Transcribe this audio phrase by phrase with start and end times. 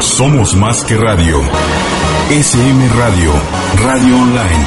[0.00, 1.40] Somos más que radio.
[2.30, 3.32] SM Radio,
[3.82, 4.66] radio online,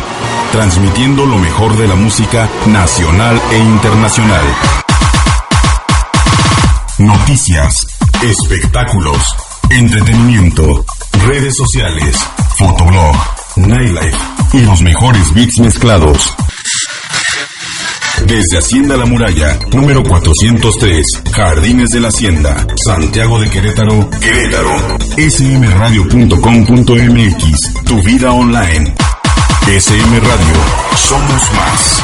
[0.51, 4.45] transmitiendo lo mejor de la música nacional e internacional.
[6.97, 7.87] Noticias,
[8.23, 9.35] espectáculos,
[9.69, 10.85] entretenimiento,
[11.27, 12.17] redes sociales,
[12.57, 13.15] fotoblog,
[13.55, 14.17] nightlife
[14.53, 16.33] y los mejores beats mezclados.
[18.25, 24.69] Desde Hacienda La Muralla, número 403, Jardines de la Hacienda, Santiago de Querétaro, Querétaro.
[25.29, 28.93] smradio.com.mx, tu vida online.
[29.67, 30.55] SM Radio,
[30.95, 32.01] somos más.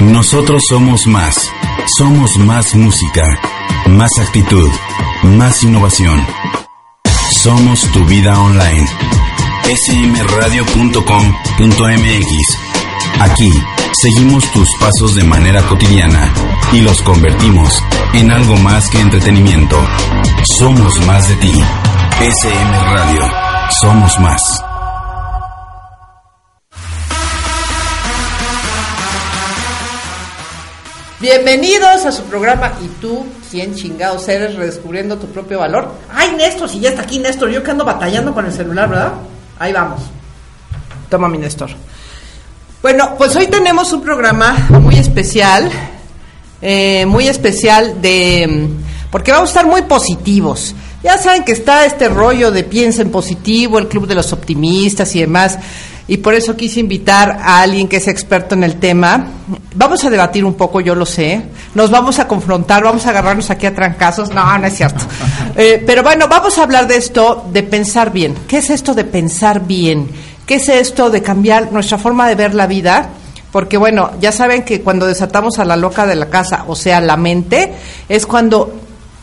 [0.00, 1.52] Nosotros somos más.
[1.98, 3.22] Somos más música,
[3.86, 4.70] más actitud,
[5.22, 6.26] más innovación.
[7.42, 8.86] Somos tu vida online.
[9.76, 11.00] smradio.com.mx.
[13.20, 13.52] Aquí
[14.00, 16.32] seguimos tus pasos de manera cotidiana
[16.72, 17.82] y los convertimos
[18.14, 19.76] en algo más que entretenimiento.
[20.58, 21.52] Somos más de ti.
[22.20, 23.30] SM Radio.
[23.82, 24.69] Somos más.
[31.20, 34.54] Bienvenidos a su programa Y tú, ¿quién chingados eres?
[34.54, 35.92] Redescubriendo tu propio valor.
[36.10, 39.12] Ay, Néstor, si ya está aquí Néstor, yo que ando batallando con el celular, ¿verdad?
[39.58, 40.00] Ahí vamos.
[41.10, 41.72] Toma mi Néstor.
[42.80, 45.70] Bueno, pues hoy tenemos un programa muy especial,
[46.62, 48.70] eh, muy especial de...
[49.10, 50.74] porque vamos a estar muy positivos.
[51.02, 55.14] Ya saben que está este rollo de piensa en positivo, el club de los optimistas
[55.14, 55.58] y demás.
[56.10, 59.28] Y por eso quise invitar a alguien que es experto en el tema.
[59.76, 61.40] Vamos a debatir un poco, yo lo sé.
[61.76, 64.30] Nos vamos a confrontar, vamos a agarrarnos aquí a trancazos.
[64.30, 65.04] No, no es cierto.
[65.56, 68.34] Eh, pero bueno, vamos a hablar de esto, de pensar bien.
[68.46, 70.08] ¿Qué es esto de pensar bien?
[70.46, 73.10] ¿Qué es esto de cambiar nuestra forma de ver la vida?
[73.50, 77.00] Porque bueno, ya saben que cuando desatamos a la loca de la casa, o sea,
[77.00, 77.72] la mente,
[78.08, 78.72] es cuando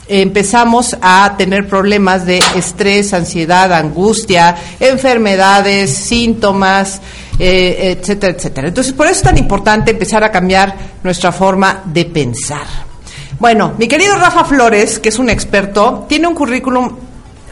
[0.07, 7.01] empezamos a tener problemas de estrés, ansiedad, angustia, enfermedades, síntomas,
[7.39, 8.67] eh, etcétera, etcétera.
[8.69, 12.65] Entonces, por eso es tan importante empezar a cambiar nuestra forma de pensar.
[13.39, 16.89] Bueno, mi querido Rafa Flores, que es un experto, tiene un currículum,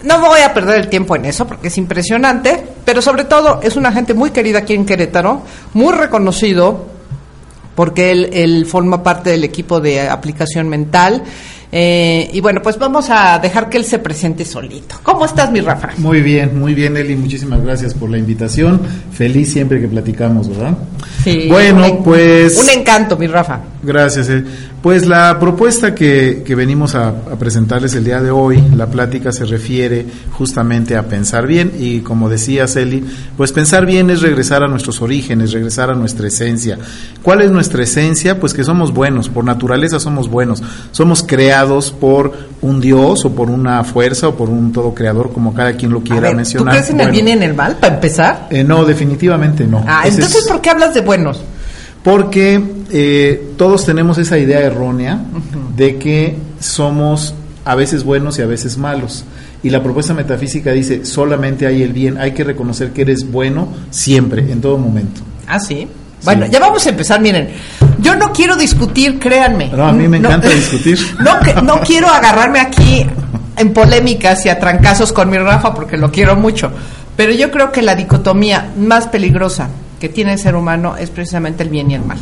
[0.04, 3.76] no voy a perder el tiempo en eso porque es impresionante, pero sobre todo es
[3.76, 5.42] una gente muy querida aquí en Querétaro,
[5.74, 6.88] muy reconocido,
[7.76, 11.24] porque él, él forma parte del equipo de aplicación mental.
[11.78, 14.96] Eh, y bueno, pues vamos a dejar que él se presente solito.
[15.04, 15.90] ¿Cómo estás, mi Rafa?
[15.98, 17.18] Muy bien, muy bien, Eli.
[17.18, 18.80] Muchísimas gracias por la invitación.
[19.12, 20.78] Feliz siempre que platicamos, ¿verdad?
[21.22, 22.58] Sí, Bueno, un en- pues.
[22.58, 23.60] Un encanto, mi Rafa.
[23.84, 24.30] Gracias.
[24.30, 24.46] eh.
[24.86, 29.32] Pues la propuesta que, que venimos a, a presentarles el día de hoy, la plática
[29.32, 33.04] se refiere justamente a pensar bien y como decía Celi,
[33.36, 36.78] pues pensar bien es regresar a nuestros orígenes, regresar a nuestra esencia.
[37.24, 38.40] ¿Cuál es nuestra esencia?
[38.40, 43.50] Pues que somos buenos, por naturaleza somos buenos, somos creados por un Dios o por
[43.50, 46.36] una fuerza o por un todo creador, como cada quien lo A quiera ver, ¿Tú
[46.38, 46.74] mencionar.
[46.76, 48.48] crees en el Bueno, bien y en el mal, para empezar?
[48.52, 49.84] eh, no, definitivamente no.
[49.88, 51.42] Ah, entonces, es- ¿por qué hablas de buenos?
[52.06, 52.62] Porque
[52.92, 55.22] eh, todos tenemos esa idea errónea
[55.76, 57.34] de que somos
[57.66, 59.26] a veces buenos y a veces malos.
[59.64, 63.70] Y la propuesta metafísica dice, solamente hay el bien, hay que reconocer que eres bueno
[63.90, 65.22] siempre, en todo momento.
[65.48, 65.88] Ah, sí.
[66.24, 67.50] Bueno, ya vamos a empezar, miren.
[68.00, 69.72] Yo no quiero discutir, créanme.
[69.76, 71.00] No, a mí me encanta discutir.
[71.20, 73.04] No, no quiero agarrarme aquí
[73.58, 76.72] en polémicas y a trancazos con mi Rafa porque lo quiero mucho.
[77.18, 79.70] Pero yo creo que la dicotomía más peligrosa
[80.06, 82.20] que tiene el ser humano es precisamente el bien y el mal.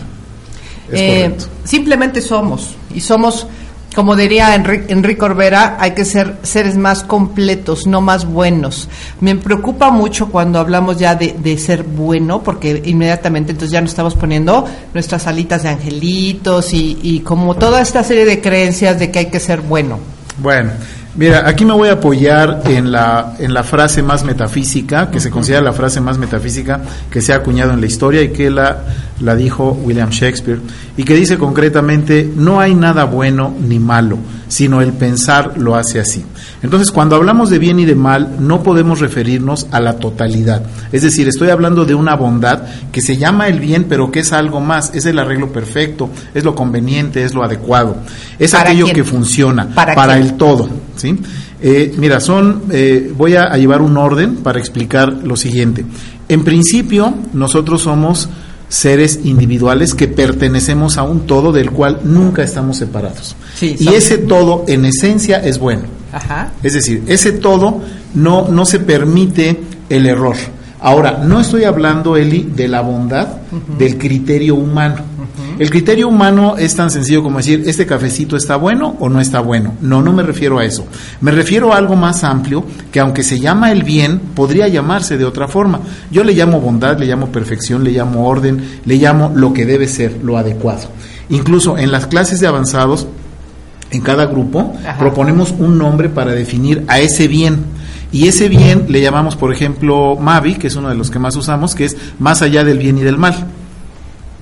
[0.89, 1.35] Eh,
[1.65, 2.77] simplemente somos.
[2.95, 3.45] Y somos,
[3.93, 8.87] como diría Enrique, Enrique Orbera, hay que ser seres más completos, no más buenos.
[9.19, 13.89] Me preocupa mucho cuando hablamos ya de, de ser bueno, porque inmediatamente entonces ya nos
[13.89, 19.11] estamos poniendo nuestras alitas de angelitos y, y como toda esta serie de creencias de
[19.11, 19.99] que hay que ser bueno.
[20.37, 20.71] Bueno,
[21.15, 25.29] mira, aquí me voy a apoyar en la, en la frase más metafísica, que se
[25.29, 28.83] considera la frase más metafísica que se ha acuñado en la historia y que la
[29.19, 30.59] la dijo William Shakespeare,
[30.97, 34.17] y que dice concretamente, no hay nada bueno ni malo,
[34.47, 36.23] sino el pensar lo hace así.
[36.61, 40.63] Entonces, cuando hablamos de bien y de mal, no podemos referirnos a la totalidad.
[40.91, 44.33] Es decir, estoy hablando de una bondad que se llama el bien, pero que es
[44.33, 47.97] algo más, es el arreglo perfecto, es lo conveniente, es lo adecuado,
[48.39, 50.69] es aquello que funciona para, el todo.
[50.95, 51.17] ¿sí?
[51.61, 55.85] Eh, mira, son, eh, voy a llevar un orden para explicar lo siguiente.
[56.29, 58.29] En principio, nosotros somos
[58.69, 63.35] seres individuales que pertenecemos a un todo del cual nunca estamos separados.
[63.61, 65.83] y ese todo en esencia es bueno.
[66.61, 67.81] Es decir, ese todo
[68.13, 70.35] no, no se permite el error.
[70.79, 73.27] Ahora, no estoy hablando, Eli, de la bondad
[73.77, 75.12] del criterio humano.
[75.59, 79.39] El criterio humano es tan sencillo como decir, ¿este cafecito está bueno o no está
[79.39, 79.75] bueno?
[79.81, 80.85] No, no me refiero a eso.
[81.21, 85.25] Me refiero a algo más amplio que aunque se llama el bien, podría llamarse de
[85.25, 85.81] otra forma.
[86.09, 89.87] Yo le llamo bondad, le llamo perfección, le llamo orden, le llamo lo que debe
[89.87, 90.87] ser, lo adecuado.
[91.29, 93.07] Incluso en las clases de avanzados,
[93.91, 97.63] en cada grupo, proponemos un nombre para definir a ese bien.
[98.11, 101.35] Y ese bien le llamamos, por ejemplo, Mavi, que es uno de los que más
[101.35, 103.47] usamos, que es más allá del bien y del mal.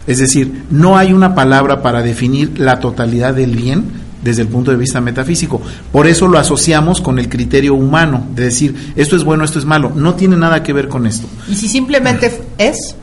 [0.08, 3.86] Es decir, no hay una palabra para definir la totalidad del bien
[4.24, 5.62] desde el punto de vista metafísico.
[5.92, 9.66] Por eso lo asociamos con el criterio humano, de decir, esto es bueno, esto es
[9.66, 9.92] malo.
[9.96, 11.28] No tiene nada que ver con esto.
[11.48, 12.96] ¿Y si simplemente es?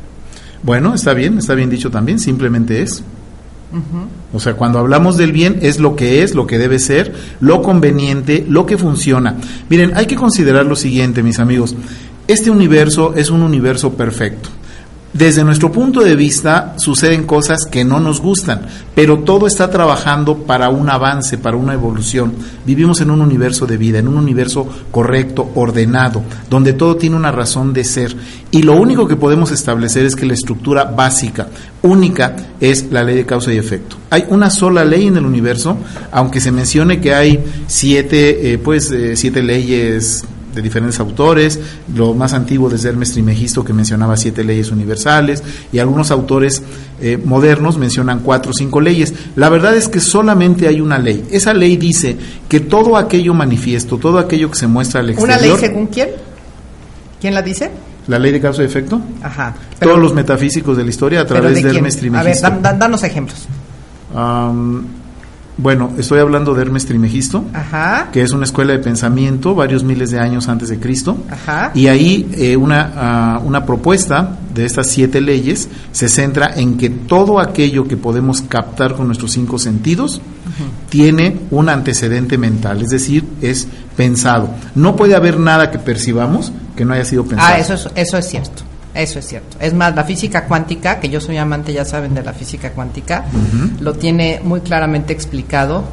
[0.62, 3.02] Bueno, está bien, está bien dicho también, simplemente es.
[4.32, 7.62] O sea, cuando hablamos del bien es lo que es, lo que debe ser, lo
[7.62, 9.36] conveniente, lo que funciona.
[9.68, 11.74] Miren, hay que considerar lo siguiente, mis amigos.
[12.26, 14.48] Este universo es un universo perfecto.
[15.12, 20.36] Desde nuestro punto de vista suceden cosas que no nos gustan, pero todo está trabajando
[20.44, 22.34] para un avance, para una evolución.
[22.66, 27.32] Vivimos en un universo de vida, en un universo correcto, ordenado, donde todo tiene una
[27.32, 28.14] razón de ser.
[28.50, 31.48] Y lo único que podemos establecer es que la estructura básica,
[31.80, 33.96] única, es la ley de causa y efecto.
[34.10, 35.78] Hay una sola ley en el universo,
[36.12, 41.58] aunque se mencione que hay siete, eh, pues, eh, siete leyes de diferentes autores,
[41.94, 45.42] lo más antiguo desde Hermes Trimegisto que mencionaba siete leyes universales
[45.72, 46.62] y algunos autores
[47.00, 49.14] eh, modernos mencionan cuatro o cinco leyes.
[49.36, 51.26] La verdad es que solamente hay una ley.
[51.30, 52.16] Esa ley dice
[52.48, 55.38] que todo aquello manifiesto, todo aquello que se muestra al exterior.
[55.38, 56.10] ¿Una ley según quién?
[57.20, 57.70] ¿Quién la dice?
[58.06, 59.00] La ley de causa y efecto.
[59.22, 59.54] Ajá.
[59.78, 62.46] Todos los metafísicos de la historia a través de, Hermes Trimegisto.
[62.46, 63.46] A ver, danos ejemplos.
[65.58, 67.44] Bueno, estoy hablando de Hermes Trimegisto,
[68.12, 71.18] que es una escuela de pensamiento varios miles de años antes de Cristo.
[71.74, 76.90] Y ahí eh, una, ah, una propuesta de estas siete leyes se centra en que
[76.90, 80.20] todo aquello que podemos captar con nuestros cinco sentidos
[80.88, 83.66] tiene un antecedente mental, es decir, es
[83.96, 84.50] pensado.
[84.76, 87.54] No puede haber nada que percibamos que no haya sido pensado.
[87.54, 88.67] Ah, eso eso es cierto.
[88.98, 89.56] Eso es cierto.
[89.60, 93.26] Es más, la física cuántica, que yo soy amante, ya saben, de la física cuántica,
[93.80, 95.84] lo tiene muy claramente explicado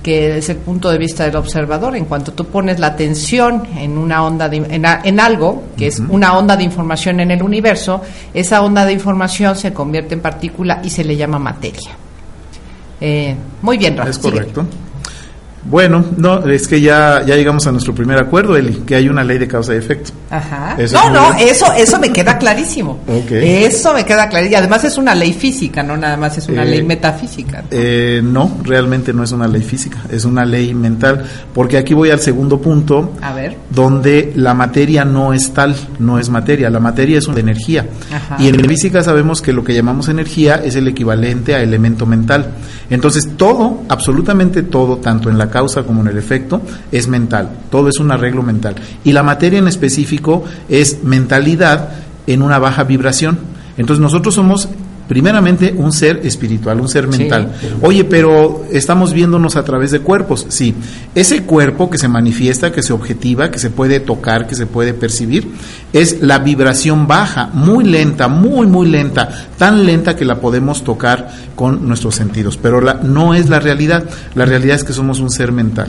[0.00, 1.96] que es el punto de vista del observador.
[1.96, 6.56] En cuanto tú pones la atención en una onda en, algo que es una onda
[6.56, 8.00] de información en el universo,
[8.32, 11.90] esa onda de información se convierte en partícula y se le llama materia.
[13.00, 14.10] Eh, muy bien, Rafa.
[14.10, 14.64] Es correcto.
[15.64, 19.22] Bueno, no, es que ya, ya llegamos a nuestro primer acuerdo, Eli, que hay una
[19.22, 20.10] ley de causa y efecto.
[20.30, 20.76] Ajá.
[20.92, 23.00] no, no, eso, eso me queda clarísimo.
[23.32, 24.54] Eso me queda clarísimo.
[24.54, 27.64] Y además es una ley física, no nada más es una ley eh, metafísica.
[27.70, 28.58] Eh, ¿no?
[28.62, 31.24] realmente no es una ley física, es una ley mental.
[31.54, 33.56] Porque aquí voy al segundo punto, a ver.
[33.70, 36.70] donde la materia no es tal, no es materia.
[36.70, 37.86] La materia es una energía.
[38.38, 42.52] Y en física sabemos que lo que llamamos energía es el equivalente a elemento mental.
[42.90, 47.50] Entonces, todo, absolutamente todo, tanto en la causa como en el efecto, es mental.
[47.70, 48.74] Todo es un arreglo mental.
[49.04, 51.90] Y la materia en específico es mentalidad
[52.26, 53.38] en una baja vibración.
[53.76, 54.68] Entonces nosotros somos
[55.12, 57.52] primeramente un ser espiritual, un ser mental.
[57.82, 60.46] Oye, pero estamos viéndonos a través de cuerpos.
[60.48, 60.74] Sí,
[61.14, 64.94] ese cuerpo que se manifiesta, que se objetiva, que se puede tocar, que se puede
[64.94, 65.50] percibir,
[65.92, 69.28] es la vibración baja, muy lenta, muy, muy lenta,
[69.58, 72.56] tan lenta que la podemos tocar con nuestros sentidos.
[72.56, 74.04] Pero la, no es la realidad.
[74.34, 75.88] La realidad es que somos un ser mental.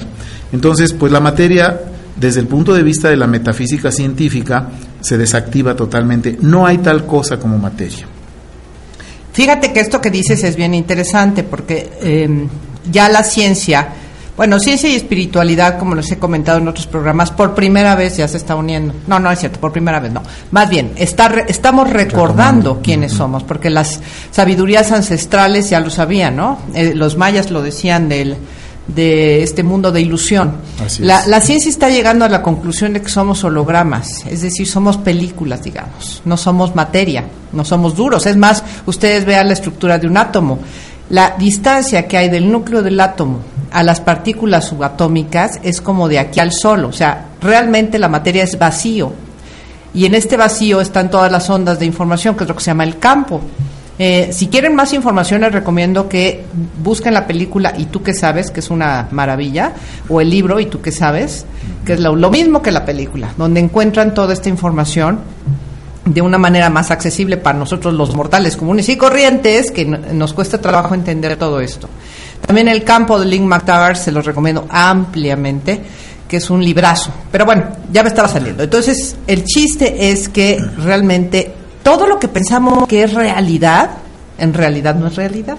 [0.51, 1.79] Entonces, pues la materia
[2.17, 4.67] desde el punto de vista de la metafísica científica,
[4.99, 6.37] se desactiva totalmente.
[6.41, 8.05] No hay tal cosa como materia.
[9.33, 12.47] Fíjate que esto que dices es bien interesante porque em,
[12.91, 13.87] ya la ciencia,
[14.37, 18.27] bueno, ciencia y espiritualidad, como les he comentado en otros programas, por primera vez ya
[18.27, 18.93] se está uniendo.
[19.07, 20.21] No, no es cierto, por primera vez no.
[20.51, 26.59] Más bien, está, estamos recordando quiénes somos, porque las sabidurías ancestrales ya lo sabían, ¿no?
[26.75, 28.37] Eh, los mayas lo decían del
[28.87, 30.57] de este mundo de ilusión.
[30.99, 34.97] La, la ciencia está llegando a la conclusión de que somos hologramas, es decir, somos
[34.97, 38.25] películas, digamos, no somos materia, no somos duros.
[38.25, 40.59] Es más, ustedes vean la estructura de un átomo.
[41.09, 43.39] La distancia que hay del núcleo del átomo
[43.71, 48.43] a las partículas subatómicas es como de aquí al sol, o sea, realmente la materia
[48.43, 49.11] es vacío.
[49.95, 52.71] Y en este vacío están todas las ondas de información, que es lo que se
[52.71, 53.41] llama el campo.
[53.99, 56.43] Eh, si quieren más información, les recomiendo que
[56.83, 59.73] busquen la película Y tú que sabes, que es una maravilla,
[60.09, 61.45] o el libro Y tú que sabes,
[61.85, 65.19] que es lo, lo mismo que la película, donde encuentran toda esta información
[66.05, 70.33] de una manera más accesible para nosotros los mortales comunes y corrientes, que no- nos
[70.33, 71.87] cuesta trabajo entender todo esto.
[72.45, 75.79] También el campo de Link McTaggart se los recomiendo ampliamente,
[76.27, 77.11] que es un librazo.
[77.31, 78.63] Pero bueno, ya me estaba saliendo.
[78.63, 83.91] Entonces, el chiste es que realmente todo lo que pensamos que es realidad,
[84.37, 85.57] en realidad no es realidad.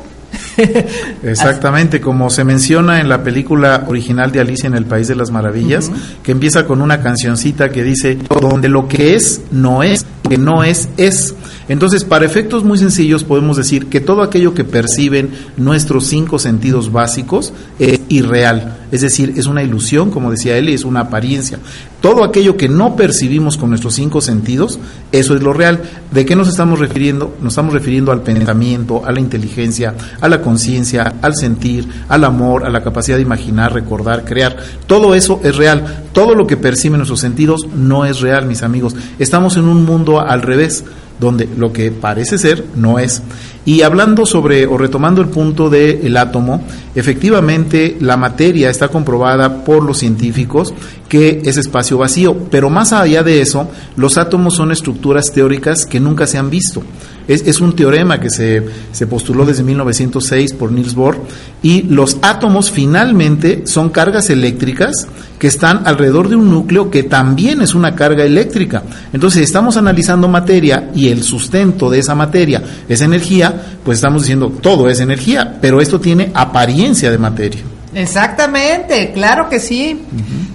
[1.22, 5.30] Exactamente, como se menciona en la película original de Alicia en el País de las
[5.30, 5.90] Maravillas,
[6.22, 10.64] que empieza con una cancioncita que dice, donde lo que es no es, que no
[10.64, 11.34] es es.
[11.68, 16.92] Entonces, para efectos muy sencillos podemos decir que todo aquello que perciben nuestros cinco sentidos
[16.92, 21.58] básicos es irreal, es decir, es una ilusión, como decía él, es una apariencia.
[22.00, 24.78] Todo aquello que no percibimos con nuestros cinco sentidos,
[25.10, 25.82] eso es lo real.
[26.12, 27.34] ¿De qué nos estamos refiriendo?
[27.40, 32.64] Nos estamos refiriendo al pensamiento, a la inteligencia, a la conciencia, al sentir, al amor,
[32.64, 34.56] a la capacidad de imaginar, recordar, crear.
[34.86, 36.04] Todo eso es real.
[36.12, 38.94] Todo lo que perciben nuestros sentidos no es real, mis amigos.
[39.18, 40.84] Estamos en un mundo al revés
[41.20, 43.22] donde lo que parece ser no es.
[43.66, 46.62] Y hablando sobre o retomando el punto del átomo,
[46.94, 50.74] efectivamente la materia está comprobada por los científicos
[51.08, 56.00] que es espacio vacío, pero más allá de eso, los átomos son estructuras teóricas que
[56.00, 56.82] nunca se han visto.
[57.28, 61.16] Es, es un teorema que se, se postuló desde 1906 por Niels Bohr
[61.62, 65.06] y los átomos finalmente son cargas eléctricas
[65.38, 68.82] que están alrededor de un núcleo que también es una carga eléctrica.
[69.12, 73.53] Entonces, estamos analizando materia y el sustento de esa materia es energía,
[73.84, 77.62] pues estamos diciendo todo es energía, pero esto tiene apariencia de materia.
[77.94, 80.02] Exactamente, claro que sí.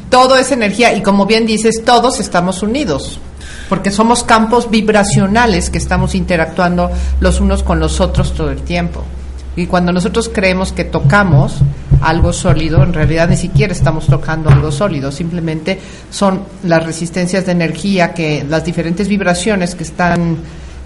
[0.09, 3.19] Todo es energía y como bien dices, todos estamos unidos,
[3.69, 6.89] porque somos campos vibracionales que estamos interactuando
[7.19, 9.03] los unos con los otros todo el tiempo.
[9.55, 11.57] Y cuando nosotros creemos que tocamos
[12.01, 15.79] algo sólido, en realidad ni siquiera estamos tocando algo sólido, simplemente
[16.09, 20.37] son las resistencias de energía, que las diferentes vibraciones que están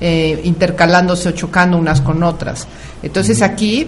[0.06, 2.68] eh, intercalándose o chocando unas con otras.
[3.02, 3.88] Entonces aquí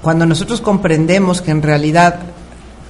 [0.00, 2.20] cuando nosotros comprendemos que en realidad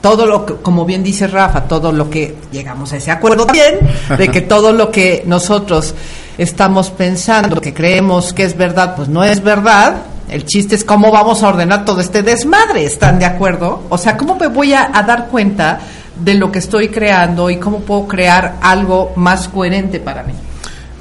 [0.01, 3.81] todo lo que, como bien dice Rafa, todo lo que llegamos a ese acuerdo también,
[4.17, 5.93] de que todo lo que nosotros
[6.39, 9.97] estamos pensando, que creemos que es verdad, pues no es verdad.
[10.29, 13.83] El chiste es cómo vamos a ordenar todo este desmadre, ¿están de acuerdo?
[13.89, 15.81] O sea, ¿cómo me voy a, a dar cuenta
[16.15, 20.33] de lo que estoy creando y cómo puedo crear algo más coherente para mí?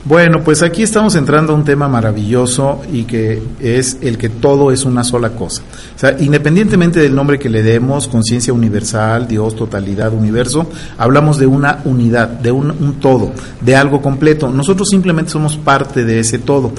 [0.04, 4.72] Bueno, pues aquí estamos entrando a un tema maravilloso y que es el que todo
[4.72, 5.62] es una sola cosa.
[5.96, 10.68] O sea, independientemente del nombre que le demos, conciencia universal, Dios, totalidad, universo,
[10.98, 13.32] hablamos de una unidad, de un, un todo,
[13.62, 14.50] de algo completo.
[14.50, 16.72] Nosotros simplemente somos parte de ese todo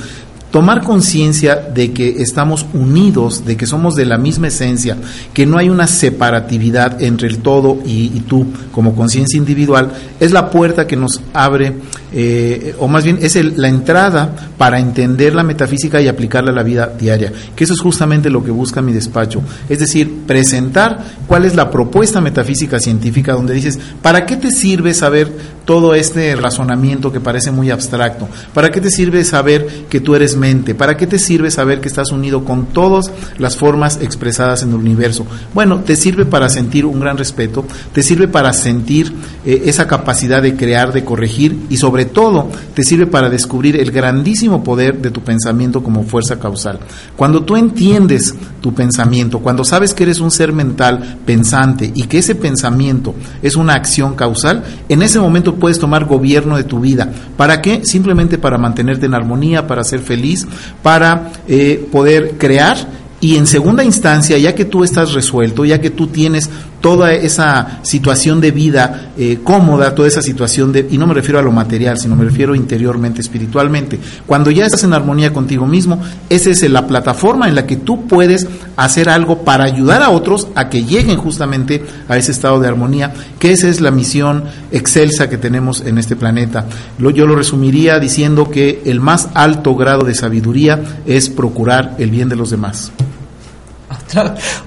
[0.52, 4.96] tomar conciencia de que estamos unidos, de que somos de la misma esencia,
[5.32, 9.90] que no hay una separatividad entre el todo y, tú como conciencia individual,
[10.20, 11.72] es la puerta que nos abre,
[12.12, 16.54] eh, o más bien es el- la entrada para entender la metafísica y aplicarla a
[16.54, 21.02] la vida diaria, que eso es justamente lo que busca mi despacho, es decir, presentar
[21.26, 25.32] cuál es la propuesta metafísica científica donde dices, ¿para qué te sirve saber
[25.64, 28.28] todo este razonamiento que parece muy abstracto?
[28.54, 30.74] ¿Para qué te sirve saber que tú eres mente?
[30.74, 34.76] ¿Para qué te sirve saber que estás unido con todas las formas expresadas en el
[34.76, 35.26] universo?
[35.54, 39.12] Bueno, te sirve para sentir un gran respeto, te sirve para sentir
[39.44, 43.90] eh, esa capacidad de crear, de corregir y sobre todo te sirve para descubrir el
[43.90, 46.78] grandísimo poder de tu pensamiento como fuerza causal.
[47.16, 52.18] Cuando tú entiendes tu pensamiento, cuando sabes que eres un ser mental pensante y que
[52.18, 57.10] ese pensamiento es una acción causal, en ese momento puedes tomar gobierno de tu vida.
[57.36, 57.84] ¿Para qué?
[57.84, 60.46] Simplemente para mantenerte en armonía, para ser feliz,
[60.82, 65.90] para eh, poder crear y en segunda instancia, ya que tú estás resuelto, ya que
[65.90, 66.50] tú tienes
[66.82, 71.38] toda esa situación de vida eh, cómoda, toda esa situación de, y no me refiero
[71.38, 76.02] a lo material, sino me refiero interiormente, espiritualmente, cuando ya estás en armonía contigo mismo,
[76.28, 78.46] esa es la plataforma en la que tú puedes
[78.76, 83.14] hacer algo para ayudar a otros a que lleguen justamente a ese estado de armonía,
[83.38, 86.66] que esa es la misión excelsa que tenemos en este planeta.
[86.98, 92.28] Yo lo resumiría diciendo que el más alto grado de sabiduría es procurar el bien
[92.28, 92.90] de los demás.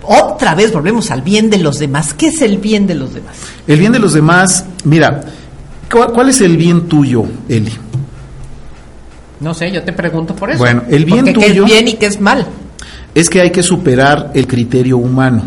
[0.04, 2.14] Otra vez volvemos al bien de los demás.
[2.14, 3.36] ¿Qué es el bien de los demás?
[3.68, 5.22] El bien de los demás, mira,
[5.92, 7.72] ¿cuál, cuál es el bien tuyo, Eli?
[9.40, 10.60] No sé, yo te pregunto por eso.
[10.60, 12.48] Bueno, el bien Porque ¿qué tuyo- es bien y qué es mal?
[13.14, 15.44] es que hay que superar el criterio humano.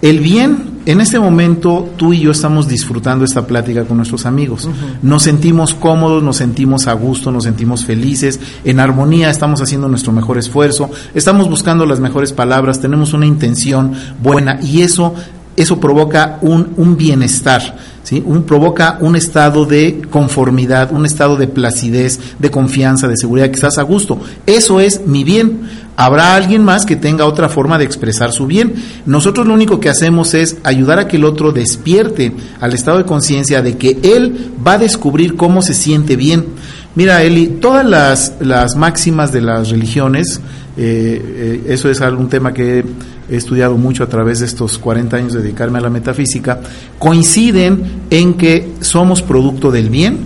[0.00, 4.68] El bien, en este momento tú y yo estamos disfrutando esta plática con nuestros amigos.
[5.02, 10.12] Nos sentimos cómodos, nos sentimos a gusto, nos sentimos felices, en armonía, estamos haciendo nuestro
[10.12, 15.14] mejor esfuerzo, estamos buscando las mejores palabras, tenemos una intención buena y eso
[15.54, 18.22] eso provoca un, un bienestar, ¿sí?
[18.24, 23.56] un, provoca un estado de conformidad, un estado de placidez, de confianza, de seguridad, que
[23.56, 24.18] estás a gusto.
[24.46, 25.81] Eso es mi bien.
[25.96, 28.74] Habrá alguien más que tenga otra forma de expresar su bien.
[29.04, 33.04] Nosotros lo único que hacemos es ayudar a que el otro despierte al estado de
[33.04, 36.46] conciencia de que él va a descubrir cómo se siente bien.
[36.94, 40.40] Mira, Eli, todas las, las máximas de las religiones,
[40.76, 42.84] eh, eh, eso es algún tema que
[43.30, 46.60] he estudiado mucho a través de estos 40 años de dedicarme a la metafísica,
[46.98, 50.18] coinciden en que somos producto del bien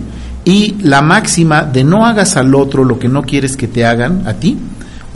[0.43, 4.23] y la máxima de no hagas al otro lo que no quieres que te hagan
[4.25, 4.57] a ti,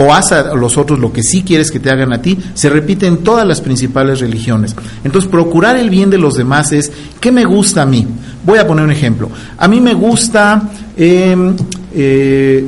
[0.01, 2.69] o haz a los otros lo que sí quieres que te hagan a ti, se
[2.69, 4.75] repite en todas las principales religiones.
[5.03, 8.07] Entonces, procurar el bien de los demás es, ¿qué me gusta a mí?
[8.43, 9.29] Voy a poner un ejemplo.
[9.57, 11.53] A mí me gusta eh,
[11.93, 12.65] eh,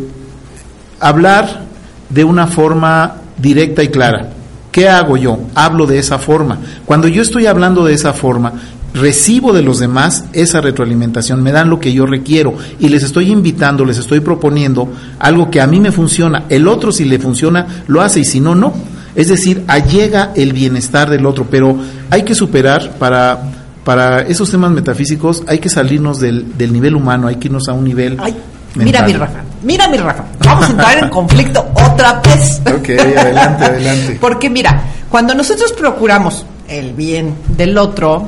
[1.00, 1.63] hablar
[2.10, 4.30] de una forma directa y clara.
[4.72, 5.40] ¿Qué hago yo?
[5.56, 6.60] Hablo de esa forma.
[6.86, 8.54] Cuando yo estoy hablando de esa forma,
[8.94, 13.32] recibo de los demás esa retroalimentación, me dan lo que yo requiero y les estoy
[13.32, 16.46] invitando, les estoy proponiendo algo que a mí me funciona.
[16.50, 18.74] El otro si le funciona lo hace y si no, no.
[19.16, 21.78] Es decir, allega el bienestar del otro, pero
[22.10, 23.40] hay que superar para,
[23.84, 27.74] para esos temas metafísicos, hay que salirnos del, del nivel humano, hay que irnos a
[27.74, 28.18] un nivel...
[28.20, 28.36] Ay,
[28.76, 30.26] mira mi Rafa, mira mi Rafa.
[30.44, 32.60] Vamos a entrar en conflicto otra vez.
[32.66, 34.18] Ok, adelante, adelante.
[34.22, 38.28] Porque mira, cuando nosotros procuramos el bien del otro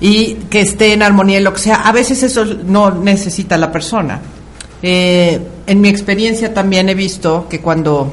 [0.00, 3.70] y que esté en armonía y lo que sea, a veces eso no necesita la
[3.70, 4.20] persona.
[4.82, 8.10] Eh, en mi experiencia también he visto que cuando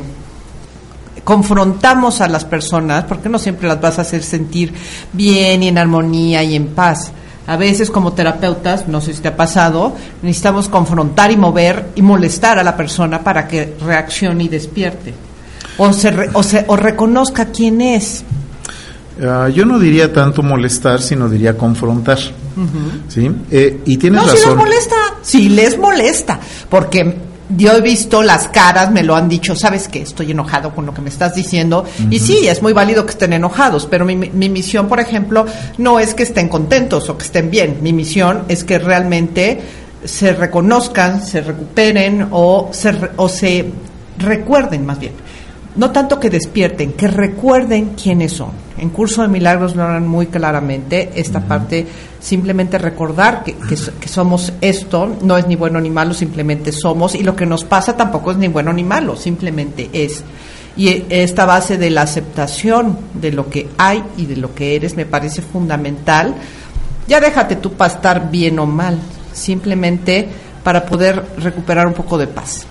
[1.24, 4.74] confrontamos a las personas, porque no siempre las vas a hacer sentir
[5.14, 7.12] bien y en armonía y en paz.
[7.48, 12.02] A veces como terapeutas, no sé si te ha pasado, necesitamos confrontar y mover y
[12.02, 15.14] molestar a la persona para que reaccione y despierte.
[15.78, 18.24] O, se re- o, se- o reconozca quién es.
[19.24, 22.20] Ah, yo no diría tanto molestar, sino diría confrontar.
[23.08, 23.30] ¿Sí?
[23.52, 24.58] Eh, y tienes no, si les razón.
[24.58, 27.18] molesta, si les molesta, porque
[27.56, 30.94] yo he visto las caras, me lo han dicho, sabes que estoy enojado con lo
[30.94, 34.50] que me estás diciendo, y sí, es muy válido que estén enojados, pero mi, mi
[34.50, 35.46] misión, por ejemplo,
[35.78, 39.62] no es que estén contentos o que estén bien, mi misión es que realmente
[40.04, 43.66] se reconozcan, se recuperen o se, re- o se
[44.18, 45.14] recuerden más bien.
[45.78, 48.50] No tanto que despierten, que recuerden quiénes son.
[48.80, 51.12] En Curso de Milagros lo harán muy claramente.
[51.14, 51.86] Esta parte,
[52.20, 57.14] simplemente recordar que, que que somos esto, no es ni bueno ni malo, simplemente somos.
[57.14, 60.24] Y lo que nos pasa tampoco es ni bueno ni malo, simplemente es.
[60.76, 64.76] Y eh, esta base de la aceptación de lo que hay y de lo que
[64.76, 66.34] eres me parece fundamental.
[67.08, 68.98] Ya déjate tú para estar bien o mal,
[69.32, 70.28] simplemente
[70.64, 72.66] para poder recuperar un poco de paz.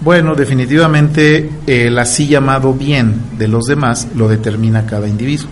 [0.00, 5.48] Bueno, definitivamente el así llamado bien de los demás lo determina cada individuo.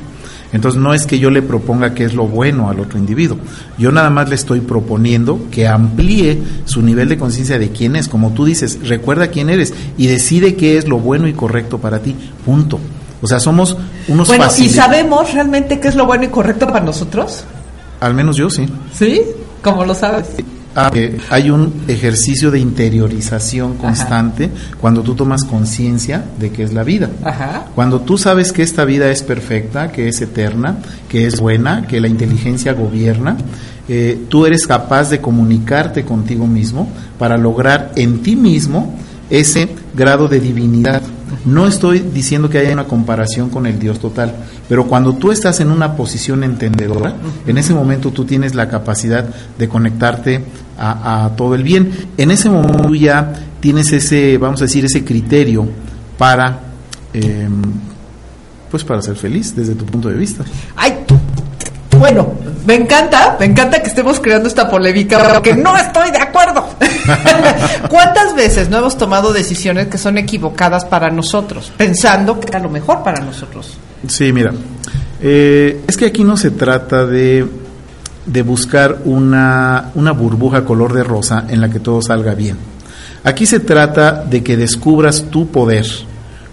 [0.52, 3.38] Entonces no es que yo le proponga qué es lo bueno al otro individuo.
[3.78, 8.08] Yo nada más le estoy proponiendo que amplíe su nivel de conciencia de quién es.
[8.08, 12.00] Como tú dices, recuerda quién eres y decide qué es lo bueno y correcto para
[12.00, 12.14] ti.
[12.44, 12.78] Punto.
[13.22, 13.76] O sea, somos
[14.08, 17.44] unos Bueno, ¿y sabemos realmente qué es lo bueno y correcto para nosotros?
[18.00, 18.68] Al menos yo sí.
[18.92, 19.22] ¿Sí?
[19.62, 20.26] ¿Cómo lo sabes?
[20.74, 20.90] Ah,
[21.30, 27.10] hay un ejercicio de interiorización constante cuando tú tomas conciencia de que es la vida.
[27.22, 27.66] Ajá.
[27.74, 32.00] Cuando tú sabes que esta vida es perfecta, que es eterna, que es buena, que
[32.00, 33.36] la inteligencia gobierna,
[33.88, 38.94] eh, tú eres capaz de comunicarte contigo mismo para lograr en ti mismo
[39.32, 41.02] ese grado de divinidad.
[41.46, 44.34] No estoy diciendo que haya una comparación con el Dios total,
[44.68, 47.16] pero cuando tú estás en una posición entendedora,
[47.46, 49.24] en ese momento tú tienes la capacidad
[49.58, 50.44] de conectarte
[50.78, 51.90] a, todo el bien.
[52.18, 55.66] En ese momento ya tienes ese, vamos a decir, ese criterio
[56.18, 56.60] para,
[57.14, 57.48] eh,
[58.70, 60.44] pues para ser feliz desde tu punto de vista.
[60.76, 60.92] Ay,
[61.98, 62.34] bueno,
[62.66, 66.61] me encanta, me encanta que estemos creando esta polémica porque no estoy de acuerdo.
[67.88, 72.70] ¿Cuántas veces no hemos tomado decisiones que son equivocadas para nosotros, pensando que era lo
[72.70, 73.76] mejor para nosotros?
[74.06, 74.52] Sí, mira,
[75.20, 77.46] eh, es que aquí no se trata de,
[78.26, 82.56] de buscar una, una burbuja color de rosa en la que todo salga bien.
[83.24, 85.86] Aquí se trata de que descubras tu poder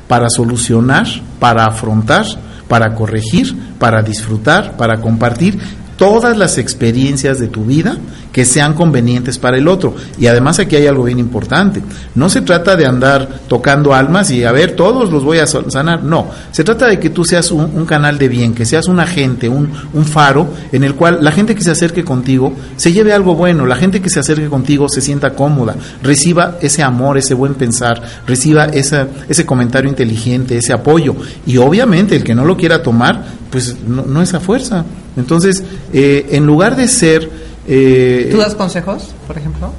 [0.07, 1.07] para solucionar,
[1.39, 2.25] para afrontar,
[2.67, 5.59] para corregir, para disfrutar, para compartir
[5.99, 7.97] todas las experiencias de tu vida
[8.31, 9.95] que sean convenientes para el otro.
[10.17, 11.81] Y además aquí hay algo bien importante.
[12.15, 16.03] No se trata de andar tocando almas y a ver, todos los voy a sanar.
[16.03, 19.49] No, se trata de que tú seas un, canal de bien, que seas un agente,
[19.49, 19.69] un,
[20.05, 23.75] faro en el cual la gente que se acerque contigo se lleve algo bueno, la
[23.75, 28.65] gente que se acerque contigo se sienta cómoda, reciba ese amor, ese buen pensar, reciba
[28.65, 31.15] esa, ese comentario inteligente, ese apoyo.
[31.45, 34.85] Y obviamente el que no lo quiera tomar, pues no, no es a fuerza.
[35.19, 37.29] Entonces, eh, en lugar de ser...
[37.67, 39.71] Eh, ¿Tú das consejos, por ejemplo?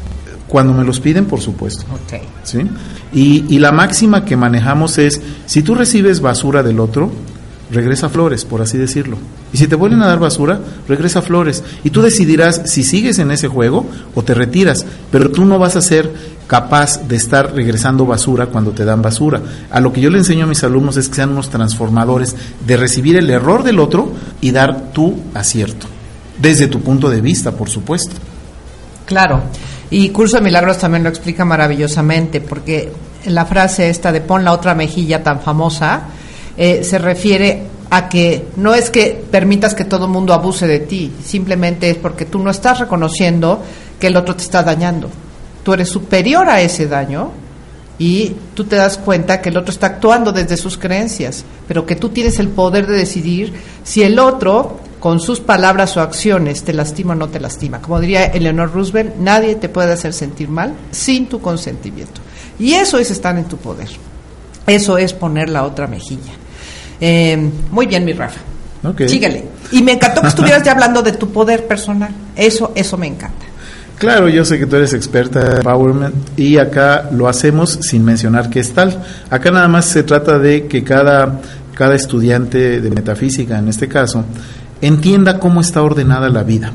[0.46, 1.84] Cuando me los piden, por supuesto.
[2.42, 2.58] ¿sí?
[3.12, 7.10] Y, y la máxima que manejamos es, si tú recibes basura del otro,
[7.70, 9.16] regresa flores, por así decirlo.
[9.52, 11.62] Y si te vuelven a dar basura, regresa flores.
[11.84, 15.76] Y tú decidirás si sigues en ese juego o te retiras, pero tú no vas
[15.76, 16.12] a ser
[16.46, 19.40] capaz de estar regresando basura cuando te dan basura.
[19.70, 22.34] A lo que yo le enseño a mis alumnos es que sean unos transformadores
[22.66, 25.86] de recibir el error del otro y dar tu acierto.
[26.38, 28.16] Desde tu punto de vista, por supuesto.
[29.06, 29.42] Claro.
[29.90, 32.92] Y Curso de Milagros también lo explica maravillosamente, porque
[33.26, 36.02] la frase esta de pon la otra mejilla tan famosa,
[36.56, 41.12] eh, se refiere a que no es que permitas que todo mundo abuse de ti,
[41.24, 43.60] simplemente es porque tú no estás reconociendo
[43.98, 45.08] que el otro te está dañando.
[45.62, 47.32] Tú eres superior a ese daño
[47.98, 51.96] y tú te das cuenta que el otro está actuando desde sus creencias, pero que
[51.96, 53.52] tú tienes el poder de decidir
[53.84, 57.80] si el otro con sus palabras o acciones te lastima o no te lastima.
[57.80, 62.20] Como diría Eleanor Roosevelt, nadie te puede hacer sentir mal sin tu consentimiento.
[62.58, 63.88] Y eso es estar en tu poder.
[64.66, 66.32] Eso es poner la otra mejilla.
[67.00, 68.40] Eh, muy bien, mi Rafa.
[69.06, 69.44] Síguele.
[69.72, 72.10] Y me encantó que estuvieras ya hablando de tu poder personal.
[72.34, 73.46] Eso, eso me encanta.
[73.98, 78.48] Claro, yo sé que tú eres experta en empowerment y acá lo hacemos sin mencionar
[78.48, 78.98] que es tal.
[79.28, 81.40] Acá nada más se trata de que cada,
[81.74, 84.24] cada estudiante de metafísica, en este caso,
[84.80, 86.72] entienda cómo está ordenada la vida.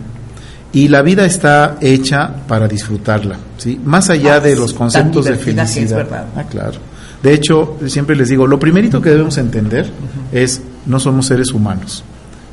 [0.71, 3.79] Y la vida está hecha para disfrutarla, ¿sí?
[3.83, 6.05] Más allá ah, de los conceptos de felicidad.
[6.35, 6.77] Ah, claro.
[7.25, 9.89] De hecho, siempre les digo, lo primerito que debemos entender
[10.31, 12.03] es no somos seres humanos.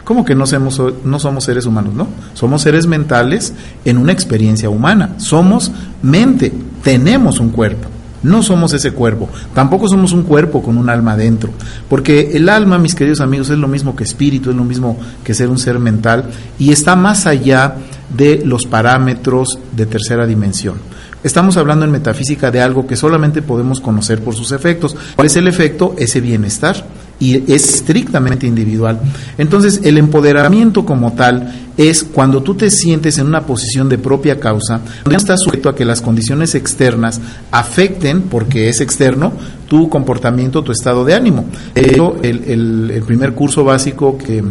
[0.02, 1.92] ¿Cómo que no somos, no somos seres humanos?
[1.92, 3.52] No, somos seres mentales
[3.84, 5.16] en una experiencia humana.
[5.18, 7.90] Somos mente, tenemos un cuerpo.
[8.22, 11.50] No somos ese cuerpo, tampoco somos un cuerpo con un alma dentro,
[11.88, 15.34] porque el alma, mis queridos amigos, es lo mismo que espíritu, es lo mismo que
[15.34, 17.74] ser un ser mental y está más allá
[18.16, 20.76] de los parámetros de tercera dimensión.
[21.24, 24.96] Estamos hablando en metafísica de algo que solamente podemos conocer por sus efectos.
[25.14, 25.94] ¿Cuál es el efecto?
[25.96, 26.84] Ese bienestar
[27.20, 28.98] y es estrictamente individual.
[29.38, 34.40] Entonces, el empoderamiento como tal es cuando tú te sientes en una posición de propia
[34.40, 37.20] causa, no estás sujeto a que las condiciones externas
[37.52, 39.32] afecten, porque es externo,
[39.68, 41.44] tu comportamiento, tu estado de ánimo.
[41.76, 44.42] el, el primer curso básico que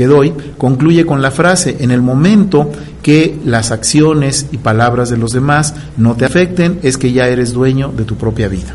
[0.00, 5.18] que doy concluye con la frase, en el momento que las acciones y palabras de
[5.18, 8.74] los demás no te afecten, es que ya eres dueño de tu propia vida.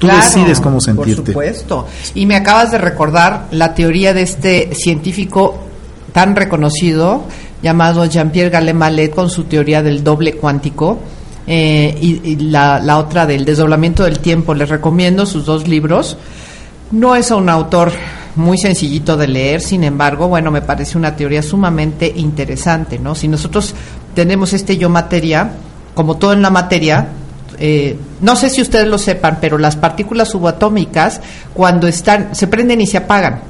[0.00, 1.32] Tú decides cómo sentirte.
[1.32, 1.86] Por supuesto.
[2.16, 5.60] Y me acabas de recordar la teoría de este científico
[6.12, 7.22] tan reconocido
[7.62, 10.98] llamado Jean-Pierre Gallé con su teoría del doble cuántico.
[11.46, 14.54] Eh, y, la, la, otra del desdoblamiento del tiempo.
[14.54, 16.16] Les recomiendo sus dos libros.
[16.90, 17.92] No es un autor
[18.36, 23.14] muy sencillito de leer, sin embargo, bueno, me parece una teoría sumamente interesante, ¿no?
[23.14, 23.74] Si nosotros
[24.14, 25.52] tenemos este yo materia,
[25.94, 27.08] como todo en la materia,
[27.58, 31.20] eh, no sé si ustedes lo sepan, pero las partículas subatómicas,
[31.52, 33.40] cuando están, se prenden y se apagan.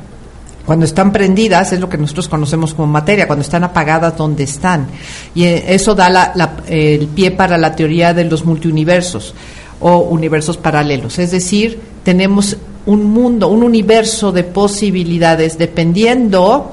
[0.66, 4.86] Cuando están prendidas es lo que nosotros conocemos como materia, cuando están apagadas, ¿dónde están?
[5.34, 6.32] Y eh, eso da
[6.66, 9.34] el pie para la teoría de los multiuniversos
[9.80, 11.18] o universos paralelos.
[11.18, 16.72] Es decir, tenemos un mundo, un universo de posibilidades dependiendo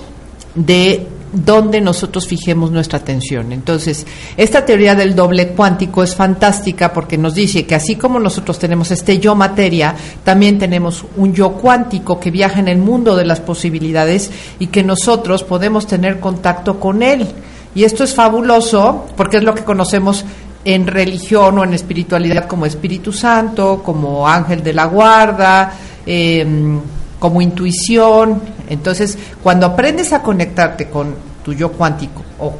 [0.56, 3.52] de dónde nosotros fijemos nuestra atención.
[3.54, 8.60] Entonces, esta teoría del doble cuántico es fantástica porque nos dice que así como nosotros
[8.60, 13.26] tenemos este yo materia, también tenemos un yo cuántico que viaja en el mundo de
[13.26, 17.26] las posibilidades y que nosotros podemos tener contacto con él.
[17.74, 20.26] Y esto es fabuloso porque es lo que conocemos
[20.64, 25.72] en religión o en espiritualidad como Espíritu Santo, como ángel de la guarda,
[26.06, 26.80] em,
[27.20, 28.42] como intuición.
[28.70, 32.54] Entonces, cuando aprendes a conectarte con tu yo cuántico o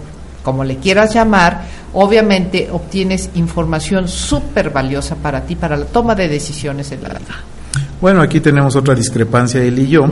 [0.44, 6.28] como le quieras llamar, obviamente obtienes información súper valiosa para ti, para la toma de
[6.28, 7.44] decisiones en la vida.
[8.02, 10.06] Bueno, aquí tenemos otra discrepancia él y yo.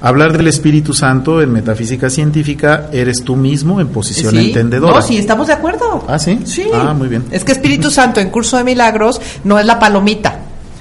[0.00, 4.94] Hablar del Espíritu Santo en metafísica científica, eres tú mismo en posición entendedora.
[4.94, 6.04] No, sí, estamos de acuerdo.
[6.06, 6.38] Ah, sí.
[6.44, 6.64] Sí.
[6.72, 7.24] Ah, muy bien.
[7.32, 10.33] Es que Espíritu Santo en curso de milagros no es la palomita.